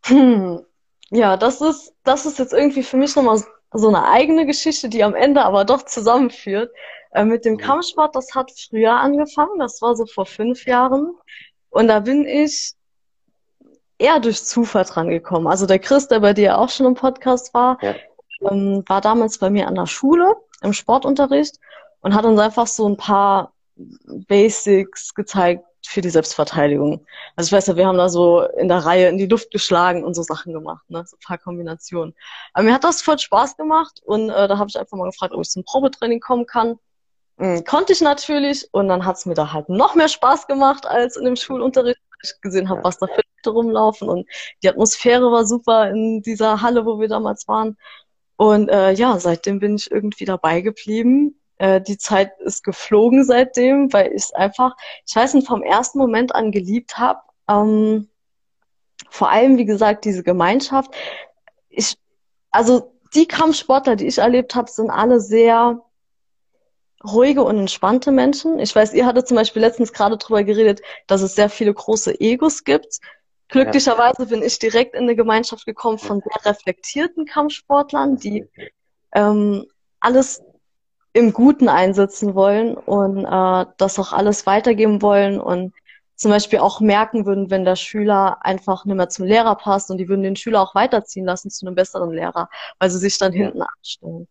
Hm. 0.05 0.61
Ja, 1.09 1.37
das 1.37 1.61
ist, 1.61 1.93
das 2.03 2.25
ist 2.25 2.39
jetzt 2.39 2.53
irgendwie 2.53 2.83
für 2.83 2.97
mich 2.97 3.15
nochmal 3.15 3.41
so 3.71 3.87
eine 3.87 4.07
eigene 4.07 4.45
Geschichte, 4.45 4.89
die 4.89 5.03
am 5.03 5.15
Ende 5.15 5.43
aber 5.43 5.65
doch 5.65 5.83
zusammenführt. 5.83 6.71
Äh, 7.11 7.25
mit 7.25 7.45
dem 7.45 7.53
mhm. 7.53 7.57
Kampfsport, 7.57 8.15
das 8.15 8.33
hat 8.33 8.51
früher 8.51 8.93
angefangen, 8.93 9.59
das 9.59 9.81
war 9.81 9.95
so 9.95 10.05
vor 10.05 10.25
fünf 10.25 10.65
Jahren. 10.65 11.15
Und 11.73 11.87
da 11.87 12.01
bin 12.01 12.25
ich 12.27 12.73
eher 13.97 14.19
durch 14.19 14.43
Zufall 14.43 14.85
dran 14.85 15.09
gekommen. 15.09 15.47
Also 15.47 15.65
der 15.65 15.79
Chris, 15.79 16.07
der 16.07 16.19
bei 16.19 16.33
dir 16.33 16.59
auch 16.59 16.69
schon 16.69 16.85
im 16.85 16.93
Podcast 16.93 17.51
war, 17.55 17.79
ja. 17.81 17.95
ähm, 18.49 18.83
war 18.85 19.01
damals 19.01 19.39
bei 19.39 19.49
mir 19.49 19.67
an 19.67 19.73
der 19.73 19.87
Schule 19.87 20.35
im 20.61 20.73
Sportunterricht 20.73 21.57
und 22.01 22.13
hat 22.13 22.25
uns 22.25 22.39
einfach 22.39 22.67
so 22.67 22.87
ein 22.87 22.95
paar 22.95 23.53
Basics 23.75 25.15
gezeigt 25.15 25.65
für 25.83 26.01
die 26.01 26.11
Selbstverteidigung. 26.11 27.05
Also 27.35 27.47
ich 27.47 27.53
weiß 27.53 27.67
ja, 27.67 27.75
wir 27.75 27.87
haben 27.87 27.97
da 27.97 28.07
so 28.07 28.43
in 28.43 28.67
der 28.67 28.85
Reihe 28.85 29.09
in 29.09 29.17
die 29.17 29.25
Luft 29.25 29.49
geschlagen 29.49 30.03
und 30.03 30.13
so 30.13 30.21
Sachen 30.21 30.53
gemacht, 30.53 30.87
ne? 30.89 31.03
So 31.07 31.17
ein 31.17 31.25
paar 31.25 31.39
Kombinationen. 31.39 32.13
Aber 32.53 32.65
mir 32.65 32.73
hat 32.73 32.83
das 32.83 33.01
voll 33.01 33.17
Spaß 33.17 33.57
gemacht 33.57 33.99
und 34.05 34.29
äh, 34.29 34.47
da 34.47 34.59
habe 34.59 34.69
ich 34.69 34.79
einfach 34.79 34.95
mal 34.95 35.09
gefragt, 35.09 35.33
ob 35.33 35.41
ich 35.41 35.49
zum 35.49 35.63
Probetraining 35.63 36.19
kommen 36.19 36.45
kann. 36.45 36.77
Mhm, 37.37 37.63
konnte 37.65 37.93
ich 37.93 38.01
natürlich 38.01 38.67
und 38.73 38.87
dann 38.87 39.05
hat's 39.05 39.25
mir 39.25 39.33
da 39.33 39.53
halt 39.53 39.69
noch 39.69 39.95
mehr 39.95 40.07
Spaß 40.09 40.47
gemacht 40.47 40.85
als 40.85 41.17
in 41.17 41.25
dem 41.25 41.35
Schulunterricht, 41.35 41.99
weil 42.09 42.19
ich 42.23 42.41
gesehen 42.41 42.69
habe, 42.69 42.83
was 42.83 42.97
da 42.99 43.07
für 43.07 43.21
Leute 43.21 43.49
rumlaufen 43.49 44.09
und 44.09 44.27
die 44.61 44.69
Atmosphäre 44.69 45.31
war 45.31 45.45
super 45.45 45.89
in 45.89 46.21
dieser 46.21 46.61
Halle, 46.61 46.85
wo 46.85 46.99
wir 46.99 47.07
damals 47.07 47.47
waren. 47.47 47.77
Und 48.37 48.69
äh, 48.69 48.91
ja, 48.93 49.19
seitdem 49.19 49.59
bin 49.59 49.75
ich 49.75 49.91
irgendwie 49.91 50.25
dabei 50.25 50.61
geblieben 50.61 51.35
äh, 51.63 51.81
die 51.81 51.97
Zeit 51.97 52.39
ist 52.41 52.63
geflogen 52.63 53.23
seitdem, 53.23 53.91
weil 53.93 54.07
ich 54.07 54.23
es 54.23 54.33
einfach, 54.33 54.75
ich 55.07 55.15
weiß 55.15 55.33
nicht, 55.35 55.47
vom 55.47 55.63
ersten 55.63 55.97
Moment 55.97 56.35
an 56.35 56.51
geliebt 56.51 56.97
habe. 56.97 57.21
Ähm, 57.49 58.09
vor 59.09 59.29
allem, 59.29 59.57
wie 59.57 59.65
gesagt, 59.65 60.05
diese 60.05 60.23
Gemeinschaft. 60.23 60.93
Ich, 61.69 61.95
also 62.51 62.93
die 63.15 63.27
Kampfsportler, 63.27 63.95
die 63.95 64.07
ich 64.07 64.17
erlebt 64.17 64.55
habe, 64.55 64.69
sind 64.69 64.89
alle 64.89 65.19
sehr 65.21 65.81
ruhige 67.05 67.43
und 67.43 67.57
entspannte 67.57 68.11
Menschen. 68.11 68.59
Ich 68.59 68.75
weiß, 68.75 68.93
ihr 68.93 69.05
hattet 69.05 69.27
zum 69.27 69.37
Beispiel 69.37 69.61
letztens 69.61 69.93
gerade 69.93 70.17
drüber 70.17 70.43
geredet, 70.43 70.81
dass 71.07 71.21
es 71.21 71.35
sehr 71.35 71.49
viele 71.49 71.73
große 71.73 72.19
Egos 72.19 72.63
gibt. 72.63 72.99
Glücklicherweise 73.49 74.25
bin 74.25 74.41
ich 74.41 74.57
direkt 74.57 74.95
in 74.95 75.03
eine 75.03 75.15
Gemeinschaft 75.15 75.65
gekommen 75.65 75.99
von 75.99 76.21
sehr 76.21 76.51
reflektierten 76.51 77.25
Kampfsportlern, 77.25 78.17
die 78.17 78.45
ähm, 79.13 79.65
alles 79.99 80.41
im 81.13 81.33
Guten 81.33 81.69
einsetzen 81.69 82.33
wollen 82.33 82.75
und 82.75 83.25
äh, 83.25 83.65
das 83.77 83.99
auch 83.99 84.13
alles 84.13 84.47
weitergeben 84.47 85.01
wollen 85.01 85.39
und 85.39 85.73
zum 86.15 86.31
Beispiel 86.31 86.59
auch 86.59 86.79
merken 86.79 87.25
würden, 87.25 87.51
wenn 87.51 87.65
der 87.65 87.75
Schüler 87.75 88.37
einfach 88.41 88.85
nicht 88.85 88.95
mehr 88.95 89.09
zum 89.09 89.25
Lehrer 89.25 89.55
passt 89.55 89.91
und 89.91 89.97
die 89.97 90.07
würden 90.07 90.23
den 90.23 90.35
Schüler 90.35 90.61
auch 90.61 90.73
weiterziehen 90.73 91.25
lassen 91.25 91.51
zu 91.51 91.65
einem 91.65 91.75
besseren 91.75 92.11
Lehrer, 92.11 92.49
weil 92.79 92.89
sie 92.89 92.99
sich 92.99 93.17
dann 93.17 93.33
hinten 93.33 93.61
anstellen. 93.61 94.27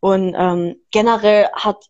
Und 0.00 0.34
ähm, 0.36 0.76
generell 0.90 1.48
hat 1.52 1.86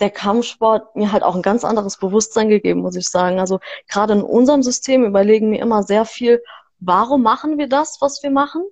der 0.00 0.10
Kampfsport 0.10 0.96
mir 0.96 1.12
halt 1.12 1.22
auch 1.22 1.34
ein 1.34 1.42
ganz 1.42 1.64
anderes 1.64 1.98
Bewusstsein 1.98 2.48
gegeben, 2.48 2.80
muss 2.80 2.96
ich 2.96 3.08
sagen. 3.08 3.38
Also 3.38 3.60
gerade 3.88 4.14
in 4.14 4.22
unserem 4.22 4.62
System 4.62 5.04
überlegen 5.04 5.52
wir 5.52 5.60
immer 5.60 5.82
sehr 5.82 6.04
viel, 6.04 6.42
warum 6.80 7.22
machen 7.22 7.58
wir 7.58 7.68
das, 7.68 7.98
was 8.00 8.22
wir 8.22 8.30
machen? 8.30 8.64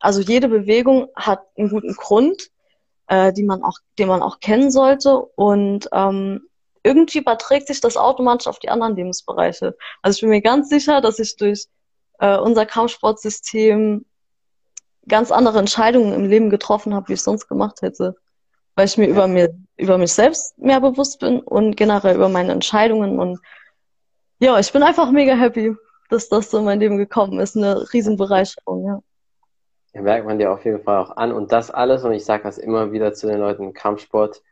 Also 0.00 0.20
jede 0.20 0.48
Bewegung 0.48 1.08
hat 1.14 1.46
einen 1.56 1.70
guten 1.70 1.94
Grund 1.94 2.50
äh, 3.08 3.32
die 3.32 3.42
man 3.42 3.62
auch, 3.62 3.78
den 3.98 4.08
man 4.08 4.22
auch 4.22 4.40
kennen 4.40 4.70
sollte. 4.70 5.18
Und 5.18 5.88
ähm, 5.92 6.48
irgendwie 6.82 7.18
überträgt 7.18 7.66
sich 7.66 7.80
das 7.80 7.96
automatisch 7.96 8.46
auf 8.46 8.58
die 8.58 8.68
anderen 8.68 8.96
Lebensbereiche. 8.96 9.76
Also 10.02 10.16
ich 10.16 10.20
bin 10.20 10.30
mir 10.30 10.42
ganz 10.42 10.68
sicher, 10.68 11.00
dass 11.00 11.18
ich 11.18 11.36
durch 11.36 11.66
äh, 12.18 12.38
unser 12.38 12.66
Kampfsportsystem 12.66 14.04
ganz 15.06 15.30
andere 15.30 15.58
Entscheidungen 15.58 16.12
im 16.12 16.28
Leben 16.28 16.50
getroffen 16.50 16.94
habe, 16.94 17.08
wie 17.08 17.14
ich 17.14 17.22
sonst 17.22 17.48
gemacht 17.48 17.82
hätte. 17.82 18.16
Weil 18.74 18.86
ich 18.86 18.98
mir 18.98 19.06
über 19.06 19.28
mir, 19.28 19.54
über 19.76 19.98
mich 19.98 20.12
selbst 20.12 20.58
mehr 20.58 20.80
bewusst 20.80 21.20
bin 21.20 21.40
und 21.40 21.76
generell 21.76 22.16
über 22.16 22.28
meine 22.28 22.52
Entscheidungen 22.52 23.18
und 23.18 23.40
ja, 24.38 24.58
ich 24.58 24.72
bin 24.72 24.82
einfach 24.82 25.10
mega 25.10 25.34
happy, 25.34 25.74
dass 26.10 26.28
das 26.28 26.50
so 26.50 26.58
in 26.58 26.64
mein 26.64 26.80
Leben 26.80 26.98
gekommen 26.98 27.38
ist. 27.40 27.56
Eine 27.56 27.92
Riesenbereicherung, 27.92 28.84
ja. 28.84 29.00
Ja, 29.94 30.02
merkt 30.02 30.26
man 30.26 30.38
dir 30.38 30.52
auf 30.52 30.64
jeden 30.64 30.82
Fall 30.82 30.98
auch 30.98 31.16
an. 31.16 31.32
Und 31.32 31.52
das 31.52 31.70
alles, 31.70 32.04
und 32.04 32.12
ich 32.12 32.24
sage 32.24 32.42
das 32.42 32.58
immer 32.58 32.92
wieder 32.92 33.14
zu 33.14 33.28
den 33.28 33.38
Leuten, 33.38 33.72
Kampfsport 33.72 34.42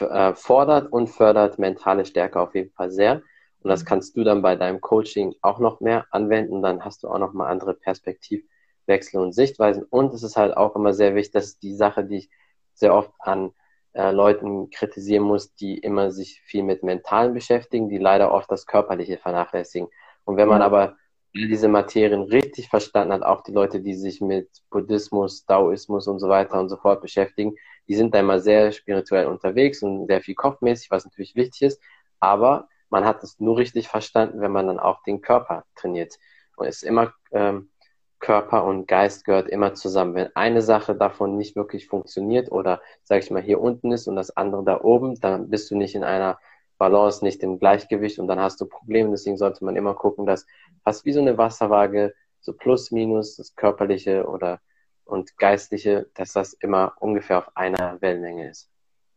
äh, 0.00 0.34
fordert 0.34 0.92
und 0.92 1.08
fördert 1.08 1.58
mentale 1.58 2.04
Stärke 2.04 2.40
auf 2.40 2.54
jeden 2.54 2.70
Fall 2.72 2.90
sehr. 2.90 3.22
Und 3.60 3.70
das 3.70 3.82
mhm. 3.82 3.86
kannst 3.86 4.16
du 4.16 4.22
dann 4.22 4.42
bei 4.42 4.54
deinem 4.54 4.80
Coaching 4.80 5.34
auch 5.40 5.58
noch 5.58 5.80
mehr 5.80 6.06
anwenden. 6.10 6.62
Dann 6.62 6.84
hast 6.84 7.02
du 7.02 7.08
auch 7.08 7.18
noch 7.18 7.32
mal 7.32 7.48
andere 7.48 7.74
Perspektivwechsel 7.74 9.18
und 9.18 9.32
Sichtweisen. 9.32 9.82
Und 9.82 10.12
es 10.12 10.22
ist 10.22 10.36
halt 10.36 10.56
auch 10.56 10.76
immer 10.76 10.92
sehr 10.92 11.14
wichtig, 11.14 11.32
dass 11.32 11.58
die 11.58 11.74
Sache, 11.74 12.04
die 12.04 12.18
ich 12.18 12.30
sehr 12.74 12.94
oft 12.94 13.12
an 13.18 13.52
äh, 13.96 14.10
Leuten 14.10 14.68
kritisieren 14.70 15.22
muss, 15.22 15.54
die 15.54 15.78
immer 15.78 16.10
sich 16.10 16.42
viel 16.42 16.62
mit 16.62 16.82
Mentalen 16.82 17.32
beschäftigen, 17.32 17.88
die 17.88 17.96
leider 17.96 18.30
oft 18.30 18.50
das 18.50 18.66
Körperliche 18.66 19.16
vernachlässigen. 19.16 19.88
Und 20.24 20.36
wenn 20.36 20.48
man 20.48 20.60
ja. 20.60 20.66
aber 20.66 20.96
diese 21.32 21.68
Materien 21.68 22.22
richtig 22.22 22.68
verstanden 22.68 23.12
hat, 23.14 23.22
auch 23.22 23.42
die 23.42 23.52
Leute, 23.52 23.80
die 23.80 23.94
sich 23.94 24.20
mit 24.20 24.48
Buddhismus, 24.70 25.46
Daoismus 25.46 26.08
und 26.08 26.18
so 26.18 26.28
weiter 26.28 26.60
und 26.60 26.68
so 26.68 26.76
fort 26.76 27.00
beschäftigen, 27.00 27.56
die 27.88 27.94
sind 27.94 28.14
da 28.14 28.20
immer 28.20 28.38
sehr 28.38 28.72
spirituell 28.72 29.26
unterwegs 29.26 29.82
und 29.82 30.08
sehr 30.08 30.20
viel 30.20 30.34
kopfmäßig, 30.34 30.90
was 30.90 31.04
natürlich 31.06 31.34
wichtig 31.34 31.62
ist. 31.62 31.80
Aber 32.20 32.68
man 32.90 33.04
hat 33.04 33.22
es 33.22 33.40
nur 33.40 33.56
richtig 33.56 33.88
verstanden, 33.88 34.40
wenn 34.40 34.52
man 34.52 34.66
dann 34.66 34.78
auch 34.78 35.02
den 35.04 35.22
Körper 35.22 35.64
trainiert. 35.74 36.14
Und 36.56 36.66
es 36.66 36.76
ist 36.76 36.88
immer 36.88 37.14
ähm, 37.32 37.70
Körper 38.18 38.64
und 38.64 38.88
Geist 38.88 39.24
gehört 39.24 39.48
immer 39.48 39.74
zusammen. 39.74 40.14
Wenn 40.14 40.34
eine 40.34 40.62
Sache 40.62 40.94
davon 40.94 41.36
nicht 41.36 41.56
wirklich 41.56 41.86
funktioniert 41.86 42.50
oder, 42.50 42.80
sage 43.02 43.20
ich 43.20 43.30
mal, 43.30 43.42
hier 43.42 43.60
unten 43.60 43.92
ist 43.92 44.08
und 44.08 44.16
das 44.16 44.36
andere 44.36 44.64
da 44.64 44.80
oben, 44.80 45.20
dann 45.20 45.50
bist 45.50 45.70
du 45.70 45.76
nicht 45.76 45.94
in 45.94 46.04
einer 46.04 46.38
Balance 46.78 47.24
nicht 47.24 47.42
im 47.42 47.58
Gleichgewicht 47.58 48.18
und 48.18 48.28
dann 48.28 48.40
hast 48.40 48.60
du 48.60 48.66
Probleme. 48.66 49.10
Deswegen 49.10 49.36
sollte 49.36 49.64
man 49.64 49.76
immer 49.76 49.94
gucken, 49.94 50.26
dass 50.26 50.46
fast 50.84 51.04
wie 51.04 51.12
so 51.12 51.20
eine 51.20 51.38
Wasserwaage, 51.38 52.14
so 52.40 52.52
plus, 52.52 52.90
minus, 52.90 53.36
das 53.36 53.54
körperliche 53.54 54.26
oder 54.26 54.60
und 55.04 55.36
geistliche, 55.38 56.06
dass 56.14 56.32
das 56.32 56.52
immer 56.54 56.94
ungefähr 57.00 57.38
auf 57.38 57.56
einer 57.56 58.00
Wellenlänge 58.00 58.50
ist. 58.50 58.68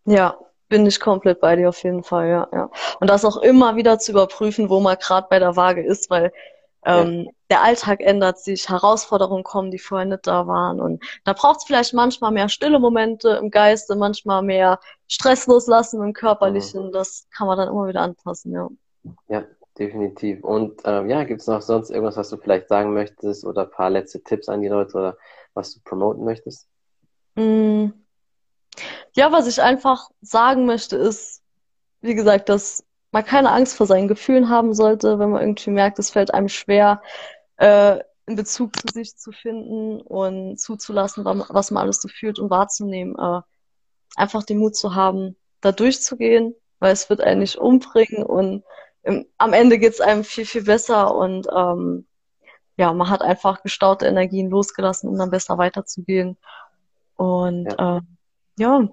Ja, 0.06 0.38
bin 0.70 0.86
ich 0.86 1.00
komplett 1.00 1.40
bei 1.40 1.56
dir 1.56 1.70
auf 1.70 1.84
jeden 1.84 2.04
Fall, 2.04 2.30
ja, 2.30 2.48
ja. 2.54 2.70
Und 3.00 3.10
das 3.10 3.26
auch 3.26 3.38
immer 3.38 3.76
wieder 3.76 3.98
zu 3.98 4.12
überprüfen, 4.12 4.70
wo 4.70 4.80
man 4.80 4.98
gerade 4.98 5.28
bei 5.30 5.40
der 5.40 5.56
Waage 5.56 5.84
ist, 5.84 6.10
weil 6.10 6.32
ähm, 6.86 7.26
ja. 7.26 7.32
der 7.50 7.64
Alltag 7.64 8.02
ändert 8.02 8.40
sich, 8.40 8.70
Herausforderungen 8.70 9.44
kommen, 9.44 9.72
die 9.72 9.80
vorher 9.80 10.06
nicht 10.06 10.28
da 10.28 10.48
waren. 10.48 10.80
Und 10.80 11.04
da 11.26 11.34
braucht 11.34 11.60
es 11.60 11.66
vielleicht 11.66 11.94
manchmal 11.94 12.32
mehr 12.32 12.50
stille 12.50 12.80
Momente 12.80 13.32
im 13.42 13.52
Geiste, 13.52 13.96
manchmal 13.96 14.42
mehr 14.42 14.80
Stress 15.08 15.48
loslassen 15.48 16.02
im 16.02 16.14
Körperlichen. 16.14 16.88
Mhm. 16.88 16.92
Das 16.92 17.28
kann 17.36 17.48
man 17.48 17.58
dann 17.58 17.70
immer 17.70 17.88
wieder 17.88 18.02
anpassen, 18.02 18.54
ja. 18.54 18.70
Ja, 19.28 19.44
definitiv. 19.78 20.44
Und 20.44 20.82
ähm, 20.86 21.10
ja, 21.10 21.24
gibt 21.24 21.42
es 21.42 21.48
noch 21.48 21.62
sonst 21.62 21.90
irgendwas, 21.90 22.18
was 22.18 22.30
du 22.30 22.38
vielleicht 22.38 22.70
sagen 22.70 22.94
möchtest 22.94 23.46
oder 23.46 23.64
ein 23.64 23.72
paar 23.72 23.90
letzte 23.90 24.24
Tipps 24.24 24.48
an 24.48 24.62
die 24.62 24.68
Leute 24.68 24.98
oder 24.98 25.18
was 25.54 25.74
du 25.74 25.82
promoten 25.84 26.24
möchtest? 26.24 26.68
Mm. 27.36 27.88
Ja, 29.16 29.32
was 29.32 29.48
ich 29.48 29.62
einfach 29.62 30.10
sagen 30.22 30.66
möchte, 30.66 30.96
ist, 30.96 31.42
wie 32.02 32.16
gesagt, 32.16 32.48
dass 32.48 32.86
man 33.12 33.26
keine 33.26 33.52
Angst 33.52 33.76
vor 33.76 33.88
seinen 33.88 34.08
Gefühlen 34.08 34.50
haben 34.50 34.74
sollte, 34.74 35.20
wenn 35.20 35.32
man 35.32 35.42
irgendwie 35.42 35.72
merkt, 35.72 36.00
es 36.00 36.12
fällt 36.12 36.34
einem 36.34 36.50
schwer, 36.50 37.02
äh, 37.58 38.00
in 38.26 38.36
Bezug 38.36 38.76
zu 38.80 38.88
sich 38.94 39.18
zu 39.18 39.32
finden 39.32 40.02
und 40.02 40.60
zuzulassen, 40.60 41.26
was 41.26 41.72
man 41.72 41.84
alles 41.84 42.02
so 42.02 42.08
fühlt 42.08 42.38
und 42.38 42.52
wahrzunehmen. 42.52 43.16
Äh, 43.18 43.42
einfach 44.16 44.44
den 44.44 44.60
Mut 44.60 44.76
zu 44.76 44.96
haben, 44.96 45.36
da 45.62 45.72
durchzugehen, 45.72 46.56
weil 46.80 46.94
es 46.94 47.10
wird 47.10 47.22
einen 47.22 47.40
nicht 47.40 47.58
umbringen 47.58 48.24
und 48.24 48.64
im, 49.04 49.26
am 49.38 49.54
Ende 49.54 49.80
geht 49.80 49.94
es 49.94 50.02
einem 50.02 50.24
viel, 50.24 50.46
viel 50.46 50.64
besser 50.64 51.16
und 51.16 51.48
ähm, 51.56 52.06
ja, 52.78 52.94
man 52.94 53.10
hat 53.10 53.22
einfach 53.22 53.64
gestaute 53.64 54.06
Energien 54.06 54.50
losgelassen, 54.50 55.10
um 55.10 55.18
dann 55.18 55.32
besser 55.32 55.58
weiterzugehen. 55.58 56.38
Und 57.16 57.66
ja, 57.78 57.98
äh, 57.98 58.02
ja 58.58 58.90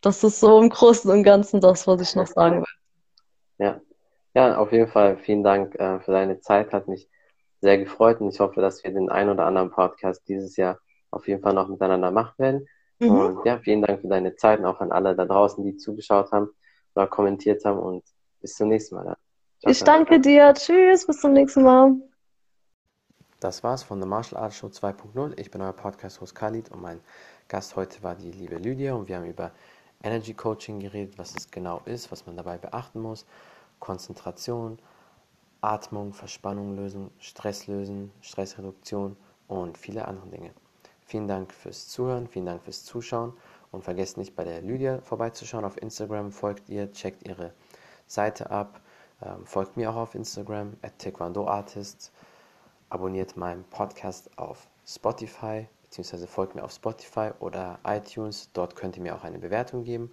das 0.00 0.24
ist 0.24 0.40
so 0.40 0.60
im 0.60 0.70
Großen 0.70 1.10
und 1.10 1.22
Ganzen 1.22 1.60
das, 1.60 1.86
was 1.86 2.00
ich 2.00 2.14
noch 2.14 2.26
sagen 2.26 2.60
will. 2.60 2.79
Ja, 3.60 3.80
ja, 4.34 4.56
auf 4.56 4.72
jeden 4.72 4.88
Fall 4.88 5.18
vielen 5.18 5.44
Dank 5.44 5.74
äh, 5.74 6.00
für 6.00 6.12
deine 6.12 6.40
Zeit. 6.40 6.72
Hat 6.72 6.88
mich 6.88 7.08
sehr 7.60 7.78
gefreut 7.78 8.20
und 8.20 8.32
ich 8.32 8.40
hoffe, 8.40 8.60
dass 8.60 8.82
wir 8.82 8.90
den 8.90 9.10
ein 9.10 9.28
oder 9.28 9.44
anderen 9.44 9.70
Podcast 9.70 10.26
dieses 10.28 10.56
Jahr 10.56 10.78
auf 11.10 11.28
jeden 11.28 11.42
Fall 11.42 11.52
noch 11.52 11.68
miteinander 11.68 12.10
machen 12.10 12.34
werden. 12.38 12.68
Mhm. 13.00 13.10
Und 13.10 13.44
ja, 13.44 13.58
vielen 13.58 13.82
Dank 13.82 14.00
für 14.00 14.08
deine 14.08 14.34
Zeit 14.36 14.60
und 14.60 14.66
auch 14.66 14.80
an 14.80 14.92
alle 14.92 15.14
da 15.14 15.26
draußen, 15.26 15.62
die 15.62 15.76
zugeschaut 15.76 16.32
haben 16.32 16.48
oder 16.94 17.06
kommentiert 17.06 17.64
haben 17.64 17.78
und 17.78 18.02
bis 18.40 18.54
zum 18.54 18.68
nächsten 18.68 18.94
Mal. 18.94 19.16
Ciao, 19.60 19.70
ich 19.70 19.84
danke 19.84 20.20
dir. 20.20 20.54
Tschüss, 20.54 21.06
bis 21.06 21.20
zum 21.20 21.34
nächsten 21.34 21.62
Mal. 21.62 21.96
Das 23.40 23.62
war's 23.62 23.82
von 23.82 24.00
The 24.00 24.08
Martial 24.08 24.40
Arts 24.40 24.56
Show 24.56 24.68
2.0. 24.68 25.38
Ich 25.38 25.50
bin 25.50 25.60
euer 25.60 25.72
Podcast-Host 25.72 26.34
Khalid 26.34 26.70
und 26.70 26.80
mein 26.80 27.00
Gast 27.48 27.76
heute 27.76 28.02
war 28.02 28.14
die 28.14 28.30
liebe 28.30 28.56
Lydia 28.56 28.94
und 28.94 29.08
wir 29.08 29.16
haben 29.16 29.26
über 29.26 29.50
Energy 30.02 30.34
Coaching 30.34 30.80
geredet, 30.80 31.18
was 31.18 31.34
es 31.36 31.50
genau 31.50 31.82
ist, 31.84 32.10
was 32.10 32.26
man 32.26 32.36
dabei 32.36 32.58
beachten 32.58 33.00
muss, 33.00 33.26
Konzentration, 33.80 34.78
Atmung, 35.60 36.12
Verspannung 36.12 36.76
lösen, 36.76 37.10
Stress 37.18 37.66
lösen, 37.66 38.12
Stressreduktion 38.20 39.16
und 39.48 39.76
viele 39.76 40.06
andere 40.06 40.28
Dinge. 40.28 40.50
Vielen 41.04 41.26
Dank 41.26 41.52
fürs 41.52 41.88
Zuhören, 41.88 42.28
vielen 42.28 42.46
Dank 42.46 42.62
fürs 42.62 42.84
Zuschauen 42.84 43.32
und 43.72 43.82
vergesst 43.82 44.16
nicht 44.16 44.36
bei 44.36 44.44
der 44.44 44.62
Lydia 44.62 45.00
vorbeizuschauen 45.00 45.64
auf 45.64 45.80
Instagram, 45.82 46.30
folgt 46.30 46.68
ihr, 46.68 46.92
checkt 46.92 47.26
ihre 47.26 47.52
Seite 48.06 48.50
ab, 48.50 48.80
ähm, 49.22 49.44
folgt 49.44 49.76
mir 49.76 49.90
auch 49.90 49.96
auf 49.96 50.14
Instagram, 50.14 50.74
at 50.82 50.98
Taekwondo 50.98 51.46
Artist, 51.46 52.12
abonniert 52.90 53.36
meinen 53.36 53.64
Podcast 53.64 54.30
auf 54.38 54.68
Spotify, 54.86 55.66
beziehungsweise 55.82 56.26
folgt 56.26 56.54
mir 56.54 56.64
auf 56.64 56.72
Spotify 56.72 57.30
oder 57.40 57.78
iTunes. 57.84 58.50
Dort 58.52 58.76
könnt 58.76 58.96
ihr 58.96 59.02
mir 59.02 59.14
auch 59.14 59.24
eine 59.24 59.38
Bewertung 59.38 59.84
geben. 59.84 60.12